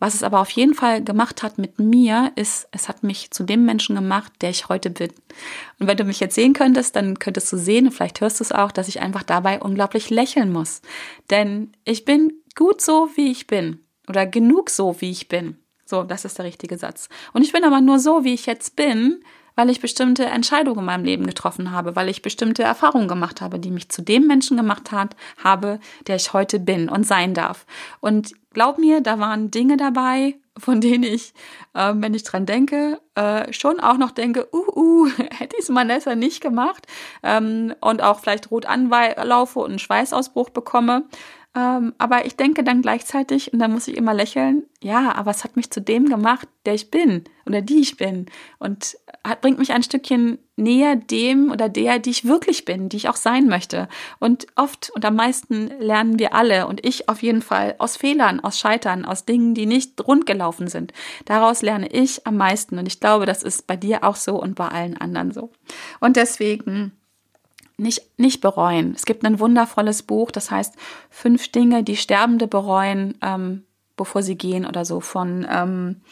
Was 0.00 0.14
es 0.14 0.22
aber 0.22 0.40
auf 0.40 0.50
jeden 0.50 0.74
Fall 0.74 1.04
gemacht 1.04 1.42
hat 1.42 1.58
mit 1.58 1.78
mir, 1.78 2.32
ist, 2.34 2.66
es 2.72 2.88
hat 2.88 3.02
mich 3.02 3.30
zu 3.30 3.44
dem 3.44 3.64
Menschen 3.66 3.94
gemacht, 3.94 4.32
der 4.40 4.50
ich 4.50 4.68
heute 4.68 4.90
bin. 4.90 5.12
Und 5.78 5.86
wenn 5.86 5.96
du 5.96 6.04
mich 6.04 6.20
jetzt 6.20 6.34
sehen 6.34 6.54
könntest, 6.54 6.96
dann 6.96 7.18
könntest 7.18 7.52
du 7.52 7.58
sehen, 7.58 7.92
vielleicht 7.92 8.20
hörst 8.22 8.40
du 8.40 8.44
es 8.44 8.50
auch, 8.50 8.72
dass 8.72 8.88
ich 8.88 9.00
einfach 9.00 9.22
dabei 9.22 9.60
unglaublich 9.60 10.08
lächeln 10.08 10.50
muss. 10.50 10.80
Denn 11.28 11.72
ich 11.84 12.06
bin 12.06 12.32
gut 12.56 12.80
so, 12.80 13.10
wie 13.14 13.30
ich 13.30 13.46
bin. 13.46 13.84
Oder 14.08 14.26
genug 14.26 14.70
so, 14.70 15.00
wie 15.00 15.10
ich 15.10 15.28
bin. 15.28 15.58
So, 15.84 16.02
das 16.02 16.24
ist 16.24 16.38
der 16.38 16.46
richtige 16.46 16.78
Satz. 16.78 17.08
Und 17.34 17.42
ich 17.42 17.52
bin 17.52 17.64
aber 17.64 17.80
nur 17.80 17.98
so, 17.98 18.24
wie 18.24 18.34
ich 18.34 18.46
jetzt 18.46 18.76
bin, 18.76 19.22
weil 19.56 19.70
ich 19.70 19.80
bestimmte 19.80 20.24
Entscheidungen 20.24 20.80
in 20.80 20.84
meinem 20.84 21.04
Leben 21.04 21.26
getroffen 21.26 21.70
habe, 21.70 21.96
weil 21.96 22.08
ich 22.08 22.22
bestimmte 22.22 22.62
Erfahrungen 22.62 23.08
gemacht 23.08 23.40
habe, 23.40 23.58
die 23.58 23.70
mich 23.70 23.88
zu 23.88 24.02
dem 24.02 24.26
Menschen 24.26 24.56
gemacht 24.56 24.92
hat, 24.92 25.16
habe, 25.42 25.80
der 26.06 26.16
ich 26.16 26.32
heute 26.32 26.58
bin 26.58 26.88
und 26.88 27.06
sein 27.06 27.34
darf. 27.34 27.66
Und 28.00 28.32
glaub 28.52 28.78
mir, 28.78 29.00
da 29.00 29.18
waren 29.18 29.50
Dinge 29.50 29.76
dabei, 29.76 30.36
von 30.58 30.80
denen 30.80 31.04
ich, 31.04 31.32
äh, 31.74 31.92
wenn 31.94 32.14
ich 32.14 32.22
dran 32.22 32.46
denke, 32.46 33.00
äh, 33.14 33.52
schon 33.52 33.80
auch 33.80 33.96
noch 33.96 34.10
denke, 34.10 34.48
uh, 34.52 34.78
uh, 34.78 35.08
hätte 35.38 35.56
ich 35.58 35.64
es 35.64 35.74
Vanessa 35.74 36.14
nicht 36.14 36.40
gemacht 36.40 36.86
ähm, 37.22 37.74
und 37.80 38.02
auch 38.02 38.20
vielleicht 38.20 38.50
rot 38.50 38.66
anlaufe 38.66 39.60
und 39.60 39.70
einen 39.70 39.78
Schweißausbruch 39.78 40.50
bekomme. 40.50 41.04
Ähm, 41.56 41.94
aber 41.98 42.26
ich 42.26 42.36
denke 42.36 42.62
dann 42.62 42.80
gleichzeitig, 42.80 43.52
und 43.52 43.58
dann 43.58 43.72
muss 43.72 43.88
ich 43.88 43.96
immer 43.96 44.14
lächeln, 44.14 44.64
ja, 44.80 45.12
aber 45.16 45.32
es 45.32 45.42
hat 45.42 45.56
mich 45.56 45.70
zu 45.70 45.80
dem 45.80 46.08
gemacht, 46.08 46.48
der 46.64 46.74
ich 46.74 46.92
bin 46.92 47.24
oder 47.44 47.60
die 47.60 47.80
ich 47.80 47.96
bin. 47.96 48.26
Und 48.58 48.96
hat, 49.22 49.40
bringt 49.42 49.58
mich 49.58 49.72
ein 49.72 49.82
Stückchen 49.82 50.38
näher 50.56 50.96
dem 50.96 51.50
oder 51.50 51.68
der, 51.68 51.98
die 51.98 52.10
ich 52.10 52.24
wirklich 52.24 52.64
bin, 52.64 52.88
die 52.88 52.96
ich 52.96 53.08
auch 53.08 53.16
sein 53.16 53.48
möchte. 53.48 53.88
Und 54.18 54.46
oft 54.56 54.90
und 54.94 55.04
am 55.04 55.16
meisten 55.16 55.68
lernen 55.78 56.18
wir 56.18 56.34
alle 56.34 56.66
und 56.66 56.84
ich 56.86 57.08
auf 57.08 57.22
jeden 57.22 57.42
Fall 57.42 57.74
aus 57.78 57.96
Fehlern, 57.96 58.40
aus 58.40 58.58
Scheitern, 58.58 59.04
aus 59.04 59.24
Dingen, 59.24 59.54
die 59.54 59.66
nicht 59.66 60.06
rund 60.06 60.26
gelaufen 60.26 60.68
sind. 60.68 60.92
Daraus 61.26 61.62
lerne 61.62 61.88
ich 61.88 62.26
am 62.26 62.36
meisten. 62.36 62.78
Und 62.78 62.86
ich 62.86 63.00
glaube, 63.00 63.26
das 63.26 63.42
ist 63.42 63.66
bei 63.66 63.76
dir 63.76 64.04
auch 64.04 64.16
so 64.16 64.40
und 64.40 64.54
bei 64.54 64.68
allen 64.68 64.96
anderen 64.96 65.32
so. 65.32 65.50
Und 66.00 66.16
deswegen 66.16 66.92
nicht, 67.76 68.18
nicht 68.18 68.40
bereuen. 68.40 68.94
Es 68.94 69.04
gibt 69.06 69.24
ein 69.24 69.40
wundervolles 69.40 70.02
Buch, 70.02 70.30
das 70.30 70.50
heißt 70.50 70.76
Fünf 71.08 71.48
Dinge, 71.48 71.82
die 71.82 71.96
Sterbende 71.96 72.46
bereuen, 72.46 73.18
ähm, 73.22 73.64
bevor 73.96 74.22
sie 74.22 74.36
gehen 74.36 74.66
oder 74.66 74.84
so 74.84 75.00
von 75.00 75.46
ähm, 75.50 76.02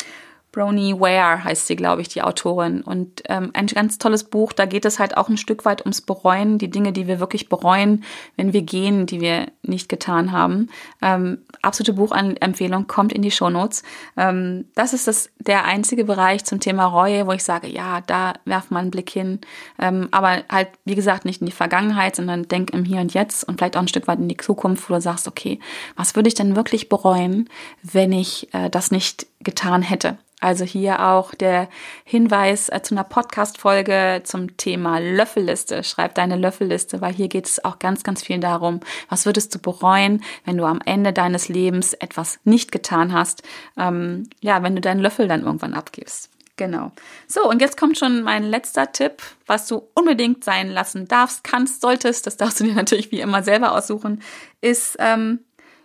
Brony 0.58 0.98
Ware 0.98 1.44
heißt 1.44 1.68
sie, 1.68 1.76
glaube 1.76 2.02
ich, 2.02 2.08
die 2.08 2.22
Autorin. 2.22 2.80
Und 2.80 3.22
ähm, 3.28 3.50
ein 3.54 3.68
ganz 3.68 3.98
tolles 3.98 4.24
Buch, 4.24 4.52
da 4.52 4.66
geht 4.66 4.84
es 4.84 4.98
halt 4.98 5.16
auch 5.16 5.28
ein 5.28 5.36
Stück 5.36 5.64
weit 5.64 5.82
ums 5.82 6.00
Bereuen, 6.00 6.58
die 6.58 6.68
Dinge, 6.68 6.92
die 6.92 7.06
wir 7.06 7.20
wirklich 7.20 7.48
bereuen, 7.48 8.02
wenn 8.36 8.52
wir 8.52 8.62
gehen, 8.62 9.06
die 9.06 9.20
wir 9.20 9.52
nicht 9.62 9.88
getan 9.88 10.32
haben. 10.32 10.68
Ähm, 11.00 11.44
absolute 11.62 11.92
Buchempfehlung, 11.92 12.88
kommt 12.88 13.12
in 13.12 13.22
die 13.22 13.30
Shownotes. 13.30 13.84
Ähm, 14.16 14.64
das 14.74 14.94
ist 14.94 15.06
das, 15.06 15.30
der 15.38 15.64
einzige 15.64 16.04
Bereich 16.04 16.44
zum 16.44 16.58
Thema 16.58 16.86
Reue, 16.86 17.28
wo 17.28 17.32
ich 17.32 17.44
sage, 17.44 17.68
ja, 17.68 18.00
da 18.00 18.32
werf 18.44 18.72
mal 18.72 18.80
einen 18.80 18.90
Blick 18.90 19.10
hin. 19.10 19.40
Ähm, 19.78 20.08
aber 20.10 20.42
halt, 20.50 20.70
wie 20.84 20.96
gesagt, 20.96 21.24
nicht 21.24 21.40
in 21.40 21.46
die 21.46 21.52
Vergangenheit, 21.52 22.16
sondern 22.16 22.48
denk 22.48 22.70
im 22.70 22.84
Hier 22.84 23.00
und 23.00 23.14
Jetzt 23.14 23.46
und 23.46 23.58
vielleicht 23.58 23.76
auch 23.76 23.82
ein 23.82 23.88
Stück 23.88 24.08
weit 24.08 24.18
in 24.18 24.28
die 24.28 24.36
Zukunft, 24.36 24.90
wo 24.90 24.94
du 24.94 25.00
sagst, 25.00 25.28
okay, 25.28 25.60
was 25.94 26.16
würde 26.16 26.26
ich 26.26 26.34
denn 26.34 26.56
wirklich 26.56 26.88
bereuen, 26.88 27.48
wenn 27.84 28.10
ich 28.10 28.52
äh, 28.54 28.68
das 28.70 28.90
nicht 28.90 29.28
getan 29.38 29.82
hätte? 29.82 30.18
Also 30.40 30.64
hier 30.64 31.04
auch 31.04 31.34
der 31.34 31.68
Hinweis 32.04 32.68
äh, 32.68 32.80
zu 32.82 32.94
einer 32.94 33.04
Podcast-Folge 33.04 34.22
zum 34.24 34.56
Thema 34.56 34.98
Löffelliste. 35.00 35.82
Schreib 35.82 36.14
deine 36.14 36.36
Löffelliste, 36.36 37.00
weil 37.00 37.12
hier 37.12 37.28
geht 37.28 37.46
es 37.46 37.64
auch 37.64 37.80
ganz, 37.80 38.04
ganz 38.04 38.22
viel 38.22 38.38
darum, 38.38 38.80
was 39.08 39.26
würdest 39.26 39.54
du 39.54 39.58
bereuen, 39.58 40.22
wenn 40.44 40.56
du 40.56 40.64
am 40.64 40.80
Ende 40.84 41.12
deines 41.12 41.48
Lebens 41.48 41.92
etwas 41.94 42.38
nicht 42.44 42.70
getan 42.70 43.12
hast. 43.12 43.42
Ähm, 43.76 44.30
ja, 44.40 44.62
wenn 44.62 44.76
du 44.76 44.80
deinen 44.80 45.00
Löffel 45.00 45.26
dann 45.26 45.42
irgendwann 45.42 45.74
abgibst. 45.74 46.30
Genau. 46.58 46.92
So, 47.26 47.48
und 47.48 47.60
jetzt 47.60 47.78
kommt 47.78 47.98
schon 47.98 48.22
mein 48.22 48.42
letzter 48.42 48.92
Tipp, 48.92 49.22
was 49.46 49.66
du 49.66 49.88
unbedingt 49.94 50.44
sein 50.44 50.68
lassen 50.68 51.08
darfst, 51.08 51.44
kannst, 51.44 51.80
solltest, 51.80 52.26
das 52.26 52.36
darfst 52.36 52.60
du 52.60 52.64
dir 52.64 52.74
natürlich 52.76 53.10
wie 53.10 53.20
immer 53.20 53.42
selber 53.42 53.72
aussuchen, 53.72 54.22
ist 54.60 54.96
ähm, 54.98 55.40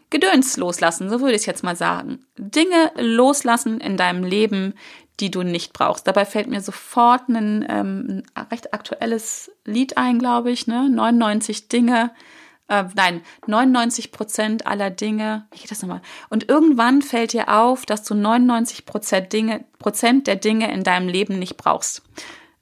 Gedöns 0.10 0.58
loslassen, 0.58 1.10
so 1.10 1.20
würde 1.22 1.34
ich 1.34 1.42
es 1.42 1.46
jetzt 1.46 1.63
mal 1.63 1.76
sagen. 1.76 2.26
Dinge 2.38 2.92
loslassen 2.98 3.80
in 3.80 3.98
deinem 3.98 4.24
Leben, 4.24 4.74
die 5.20 5.32
du 5.32 5.44
nicht 5.44 5.74
brauchst. 5.74 6.08
Dabei 6.08 6.26
fällt 6.26 6.48
mir 6.48 6.62
sofort 6.62 7.30
ein, 7.30 7.66
ähm, 7.70 8.24
ein 8.34 8.48
recht 8.48 8.74
aktuelles 8.74 9.52
Lied 9.66 9.98
ein, 9.98 10.20
glaube 10.20 10.52
ich, 10.52 10.68
ne? 10.68 10.89
99 10.89 11.68
Dinge, 11.70 12.12
äh, 12.68 12.86
nein, 12.96 13.22
99 13.48 14.12
Prozent 14.12 14.66
aller 14.66 14.89
Dinge. 14.89 15.48
Wie 15.52 15.60
geht 15.60 15.72
das 15.72 15.82
nochmal? 15.82 16.02
Und 16.30 16.50
irgendwann 16.50 17.02
fällt 17.02 17.34
dir 17.34 17.50
auf, 17.50 17.86
dass 17.86 18.04
du 18.04 18.16
99 18.16 18.86
Prozent 18.86 19.34
Dinge, 19.34 19.66
Prozent 19.80 20.28
der 20.28 20.38
Dinge 20.38 20.72
in 20.72 20.84
deinem 20.84 21.08
Leben 21.08 21.39
nicht 21.39 21.58
brauchst. 21.58 22.02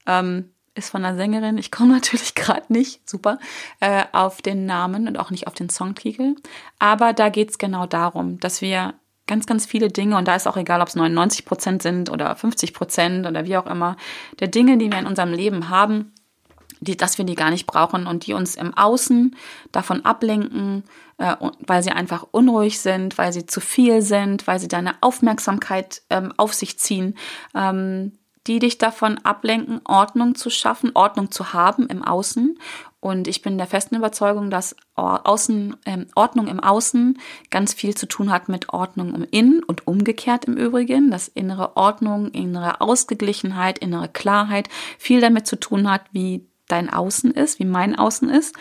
Ähm, 0.06 0.52
ist 0.74 0.90
von 0.90 1.04
einer 1.04 1.18
Sängerin, 1.18 1.58
ich 1.58 1.72
komme 1.72 1.94
natürlich 1.94 2.36
gerade 2.36 2.72
nicht, 2.72 3.08
super, 3.10 3.40
äh, 3.80 4.06
auf 4.12 4.42
den 4.42 4.66
Namen 4.66 5.08
und 5.08 5.18
auch 5.18 5.32
nicht 5.32 5.48
auf 5.48 5.54
den 5.54 5.70
Songtitel. 5.70 6.36
Aber 6.80 7.14
da 7.14 7.30
geht's 7.30 7.58
genau 7.58 7.86
darum, 7.86 8.40
dass 8.40 8.62
wir 8.62 8.94
ganz, 9.28 9.46
ganz 9.46 9.66
viele 9.66 9.90
Dinge, 9.90 10.18
und 10.18 10.28
da 10.28 10.36
ist 10.36 10.48
auch 10.48 10.58
egal, 10.58 10.82
ob 10.82 10.90
es 10.90 10.96
99 10.96 11.46
Prozent 11.46 11.82
sind 11.82 12.10
oder 12.10 12.36
50 12.36 12.74
Prozent 12.74 13.26
oder 13.26 13.46
wie 13.46 13.58
auch 13.58 13.66
immer, 13.66 13.96
der 14.40 14.48
Dinge, 14.48 14.78
die 14.78 14.92
wir 14.92 15.00
in 15.00 15.08
unserem 15.08 15.32
Leben 15.32 15.70
haben, 15.70 16.14
die, 16.82 16.98
dass 16.98 17.18
wir 17.18 17.26
die 17.26 17.36
gar 17.36 17.52
nicht 17.52 17.68
brauchen 17.68 18.08
und 18.08 18.26
die 18.26 18.34
uns 18.34 18.56
im 18.56 18.74
Außen 18.74 19.36
davon 19.72 20.04
ablenken, 20.04 20.84
äh, 21.18 21.36
weil 21.60 21.84
sie 21.84 21.92
einfach 21.92 22.26
unruhig 22.32 22.80
sind, 22.80 23.18
weil 23.18 23.32
sie 23.32 23.46
zu 23.46 23.62
viel 23.62 24.02
sind, 24.02 24.48
weil 24.48 24.60
sie 24.60 24.68
deine 24.68 24.96
Aufmerksamkeit 25.02 26.02
ähm, 26.10 26.34
auf 26.38 26.54
sich 26.54 26.80
ziehen. 26.80 27.16
Ähm, 27.54 28.14
die 28.48 28.60
dich 28.60 28.78
davon 28.78 29.20
ablenken, 29.20 29.82
Ordnung 29.86 30.36
zu 30.36 30.50
schaffen, 30.50 30.92
Ordnung 30.94 31.32
zu 31.32 31.54
haben 31.54 31.88
im 31.88 32.04
Außen. 32.04 32.58
Und 33.00 33.28
ich 33.28 33.42
bin 33.42 33.58
der 33.58 33.68
festen 33.68 33.96
Überzeugung, 33.96 34.50
dass 34.50 34.76
Außen, 34.96 35.76
ähm, 35.86 36.08
Ordnung 36.16 36.48
im 36.48 36.60
Außen 36.60 37.20
ganz 37.50 37.74
viel 37.74 37.96
zu 37.96 38.08
tun 38.08 38.32
hat 38.32 38.48
mit 38.48 38.70
Ordnung 38.70 39.16
im 39.16 39.26
Innen 39.30 39.64
und 39.64 39.88
umgekehrt 39.88 40.46
im 40.46 40.56
Übrigen, 40.56 41.10
dass 41.10 41.28
innere 41.28 41.76
Ordnung, 41.78 42.30
innere 42.30 42.82
Ausgeglichenheit, 42.82 43.80
innere 43.80 44.08
Klarheit 44.08 44.70
viel 45.00 45.20
damit 45.20 45.48
zu 45.48 45.60
tun 45.60 45.90
hat, 45.90 46.02
wie 46.12 46.48
dein 46.68 46.90
Außen 46.90 47.32
ist, 47.32 47.60
wie 47.60 47.66
mein 47.66 47.96
Außen 47.96 48.30
ist. 48.30 48.56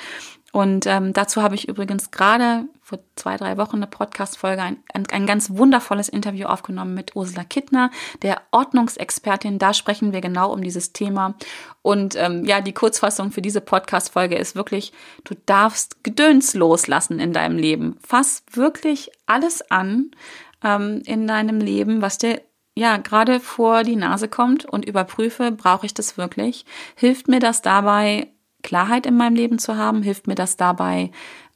Und 0.53 0.87
ähm, 0.87 1.13
dazu 1.13 1.43
habe 1.43 1.55
ich 1.55 1.69
übrigens 1.69 2.11
gerade 2.11 2.65
vor 2.83 2.99
zwei, 3.15 3.37
drei 3.37 3.57
Wochen 3.57 3.77
eine 3.77 3.87
Podcast-Folge, 3.87 4.63
ein, 4.63 4.79
ein, 4.93 5.27
ganz 5.27 5.51
wundervolles 5.51 6.09
Interview 6.09 6.47
aufgenommen 6.47 6.95
mit 6.95 7.15
Ursula 7.15 7.45
Kittner, 7.45 7.91
der 8.23 8.43
Ordnungsexpertin. 8.51 9.61
Da 9.61 9.75
sprechen 9.75 10.13
wir 10.13 10.21
genau 10.21 10.53
um 10.53 10.61
dieses 10.63 10.93
Thema. 10.93 11.35
Und 11.83 12.17
ähm, 12.17 12.45
ja, 12.45 12.61
die 12.61 12.73
Kurzfassung 12.73 13.31
für 13.31 13.43
diese 13.43 13.61
Podcast-Folge 13.61 14.37
ist 14.37 14.57
wirklich, 14.57 14.93
du 15.23 15.35
darfst 15.47 16.03
Gedöns 16.03 16.55
loslassen 16.55 17.21
in 17.21 17.33
deinem 17.33 17.57
Leben. 17.57 17.97
Fass 18.01 18.43
wirklich 18.51 19.13
alles 19.27 19.71
an 19.71 20.11
ähm, 20.65 21.03
in 21.07 21.29
deinem 21.29 21.61
Leben, 21.61 22.03
was 22.03 22.19
dir 22.19 22.43
ja, 22.77 22.97
gerade 22.97 23.41
vor 23.41 23.83
die 23.83 23.97
Nase 23.97 24.29
kommt 24.29 24.65
und 24.65 24.85
überprüfe, 24.85 25.53
brauche 25.53 25.87
ich 25.87 25.95
das 25.95 26.17
wirklich? 26.17 26.65
Hilft 26.95 27.29
mir 27.29 27.41
das 27.41 27.63
dabei, 27.63 28.29
Klarheit 28.62 29.07
in 29.07 29.16
meinem 29.16 29.35
Leben 29.35 29.59
zu 29.59 29.77
haben, 29.77 30.03
hilft 30.03 30.27
mir 30.27 30.35
das 30.35 30.57
dabei, 30.57 31.11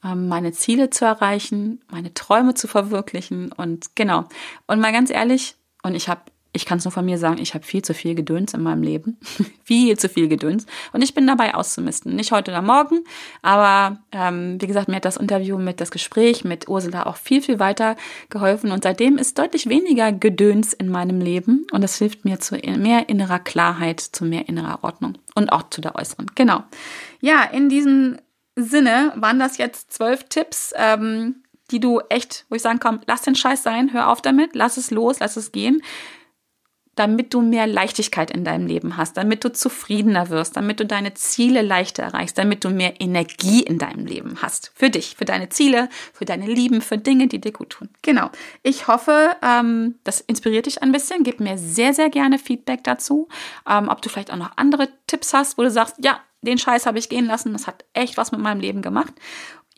ähm, 0.05 0.29
meine 0.29 0.53
Ziele 0.53 0.91
zu 0.91 1.05
erreichen, 1.05 1.83
meine 1.91 2.15
Träume 2.15 2.55
zu 2.55 2.69
verwirklichen 2.69 3.53
und 3.53 3.97
genau. 3.97 4.25
Und 4.67 4.81
mal 4.81 4.93
ganz 4.93 5.11
ehrlich, 5.11 5.57
und 5.83 5.95
ich 5.95 6.09
habe 6.09 6.23
ich 6.55 6.65
kann 6.65 6.79
es 6.79 6.85
nur 6.85 6.93
von 6.93 7.05
mir 7.05 7.19
sagen, 7.19 7.39
ich 7.41 7.53
habe 7.55 7.65
viel 7.65 7.83
zu 7.83 7.95
viel 7.95 8.15
Gedöns 8.15 8.55
in 8.55 8.63
meinem 8.63 8.83
Leben. 8.83 9.19
viel 9.65 9.99
zu 9.99 10.09
viel 10.09 10.29
Gedöns. 10.29 10.67
Und 10.93 11.03
ich 11.03 11.13
bin 11.13 11.27
dabei 11.27 11.55
auszumisten. 11.55 12.15
Nicht 12.15 12.33
heute 12.33 12.53
oder 12.53 12.63
morgen, 12.63 13.05
aber 13.43 13.99
ähm, 14.13 14.61
wie 14.61 14.67
gesagt, 14.67 14.89
mir 14.89 14.97
hat 14.97 15.05
das 15.05 15.17
Interview 15.17 15.59
mit 15.59 15.81
das 15.81 15.91
Gespräch 15.91 16.45
mit 16.45 16.69
Ursula 16.69 17.07
auch 17.07 17.17
viel, 17.17 17.43
viel 17.43 17.59
weiter 17.59 17.97
geholfen. 18.31 18.71
Und 18.71 18.85
seitdem 18.85 19.19
ist 19.19 19.37
deutlich 19.39 19.69
weniger 19.69 20.13
Gedöns 20.13 20.73
in 20.73 20.89
meinem 20.89 21.21
Leben. 21.21 21.67
Und 21.73 21.83
das 21.83 21.99
hilft 21.99 22.25
mir 22.25 22.39
zu 22.39 22.55
mehr 22.55 23.09
innerer 23.09 23.41
Klarheit, 23.41 24.01
zu 24.01 24.25
mehr 24.25 24.49
innerer 24.49 24.79
Ordnung 24.83 25.19
und 25.35 25.51
auch 25.51 25.69
zu 25.71 25.81
der 25.81 25.97
äußeren. 25.97 26.31
Genau. 26.37 26.63
Ja, 27.21 27.43
in 27.43 27.69
diesem 27.69 28.19
Sinne 28.55 29.13
waren 29.17 29.41
das 29.41 29.59
jetzt 29.59 29.93
zwölf 29.93 30.25
Tipps. 30.29 30.73
Ähm, 30.77 31.37
die 31.71 31.81
du 31.81 32.01
echt, 32.11 32.45
wo 32.51 32.57
ich 32.57 32.63
sagen 32.63 32.79
kann, 32.79 33.01
lass 33.07 33.23
den 33.23 33.35
Scheiß 33.35 33.63
sein, 33.63 33.95
hör 33.95 34.11
auf 34.11 34.21
damit, 34.21 34.55
lass 34.55 34.77
es 34.77 34.91
los, 34.91 35.19
lass 35.21 35.39
es 35.39 35.51
gehen 35.51 35.81
damit 36.95 37.35
du 37.35 37.41
mehr 37.41 37.67
Leichtigkeit 37.67 38.31
in 38.31 38.45
deinem 38.45 38.67
Leben 38.67 38.97
hast, 38.97 39.17
damit 39.17 39.45
du 39.45 39.53
zufriedener 39.53 40.29
wirst, 40.31 40.57
damit 40.57 40.81
du 40.81 40.87
deine 40.87 41.15
Ziele 41.15 41.63
leichter 41.63 42.03
erreichst, 42.03 42.39
damit 42.39 42.65
du 42.65 42.71
mehr 42.71 43.01
Energie 43.01 43.63
in 43.63 43.79
deinem 43.79 44.07
Leben 44.07 44.43
hast. 44.43 44.73
Für 44.75 44.91
dich, 44.91 45.17
für 45.17 45.25
deine 45.25 45.49
Ziele, 45.49 45.89
für 46.13 46.25
deine 46.25 46.47
Lieben, 46.47 46.81
für 46.81 46.99
Dinge, 46.99 47.27
die 47.27 47.41
dir 47.41 47.53
gut 47.53 47.71
tun. 47.71 47.89
Genau. 48.03 48.31
Ich 48.63 48.89
hoffe, 48.89 49.37
ähm, 49.43 49.97
das 50.05 50.21
inspiriert 50.21 50.67
dich 50.67 50.83
ein 50.83 50.93
bisschen. 50.93 51.25
Gib 51.25 51.41
mir 51.41 51.59
sehr, 51.59 51.95
sehr 51.95 52.11
gerne 52.11 52.39
Feedback 52.39 52.85
dazu. 52.85 53.29
Ähm, 53.69 53.89
ob 53.89 54.03
du 54.03 54.09
vielleicht 54.09 54.33
auch 54.33 54.37
noch 54.37 54.53
andere 54.57 54.89
Tipps 55.07 55.35
hast, 55.35 55.59
wo 55.59 55.63
du 55.63 55.71
sagst, 55.71 55.97
ja, 56.03 56.21
den 56.43 56.59
Scheiß 56.59 56.87
habe 56.87 56.99
ich 56.99 57.09
gehen 57.09 57.27
lassen. 57.27 57.53
Das 57.53 57.67
hat 57.67 57.85
echt 57.95 58.17
was 58.17 58.31
mit 58.31 58.41
meinem 58.41 58.61
Leben 58.61 58.83
gemacht. 58.83 59.15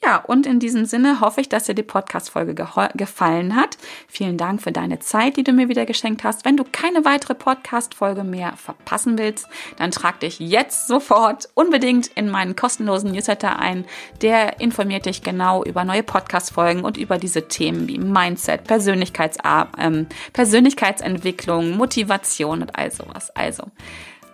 Ja, 0.05 0.19
und 0.19 0.47
in 0.47 0.61
diesem 0.61 0.85
Sinne 0.85 1.21
hoffe 1.21 1.41
ich, 1.41 1.49
dass 1.49 1.65
dir 1.65 1.75
die 1.75 1.83
Podcast-Folge 1.83 2.55
gefallen 2.95 3.57
hat. 3.57 3.79
Vielen 4.07 4.37
Dank 4.37 4.61
für 4.61 4.71
deine 4.71 4.99
Zeit, 4.99 5.39
die 5.39 5.43
du 5.43 5.53
mir 5.53 5.71
wieder 5.71 5.87
geschenkt 5.87 6.23
hast. 6.23 6.45
Wenn 6.45 6.59
du 6.59 6.65
keine 6.71 7.07
weitere 7.07 7.35
Podcast-Folge 7.35 8.23
mehr 8.23 8.53
verpassen 8.57 9.17
willst, 9.17 9.49
dann 9.79 9.91
trag 9.91 10.21
dich 10.21 10.39
jetzt 10.39 10.87
sofort 10.87 11.49
unbedingt 11.55 12.09
in 12.09 12.31
meinen 12.31 12.55
kostenlosen 12.55 13.11
Newsletter 13.11 13.59
ein. 13.59 13.87
Der 14.21 14.61
informiert 14.61 15.07
dich 15.07 15.23
genau 15.23 15.65
über 15.65 15.85
neue 15.85 16.03
Podcast-Folgen 16.03 16.85
und 16.85 16.99
über 16.99 17.17
diese 17.17 17.49
Themen 17.49 17.89
wie 17.89 17.99
Mindset, 17.99 18.65
Persönlichkeits 18.65 19.39
ähm, 19.79 20.07
Persönlichkeitsentwicklung, 20.35 21.71
Motivation 21.71 22.61
und 22.61 22.79
all 22.79 22.93
sowas. 22.93 23.31
Also, 23.35 23.65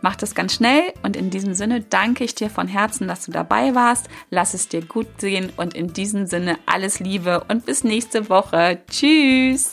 Mach 0.03 0.17
das 0.17 0.35
ganz 0.35 0.55
schnell 0.55 0.93
und 1.03 1.17
in 1.17 1.31
diesem 1.31 1.55
Sinne 1.55 1.81
danke 1.81 2.25
ich 2.25 2.35
dir 2.35 2.51
von 2.51 2.69
Herzen, 2.69 3.09
dass 3.09 3.25
du 3.25 3.33
dabei 3.33 3.75
warst. 3.75 4.09
Lass 4.31 4.53
es 4.53 4.69
dir 4.69 4.85
gut 4.85 5.07
sehen 5.19 5.53
und 5.57 5.75
in 5.75 5.93
diesem 5.93 6.27
Sinne 6.27 6.59
alles 6.67 7.01
Liebe 7.01 7.45
und 7.49 7.65
bis 7.65 7.85
nächste 7.85 8.29
Woche. 8.29 8.81
Tschüss! 8.91 9.71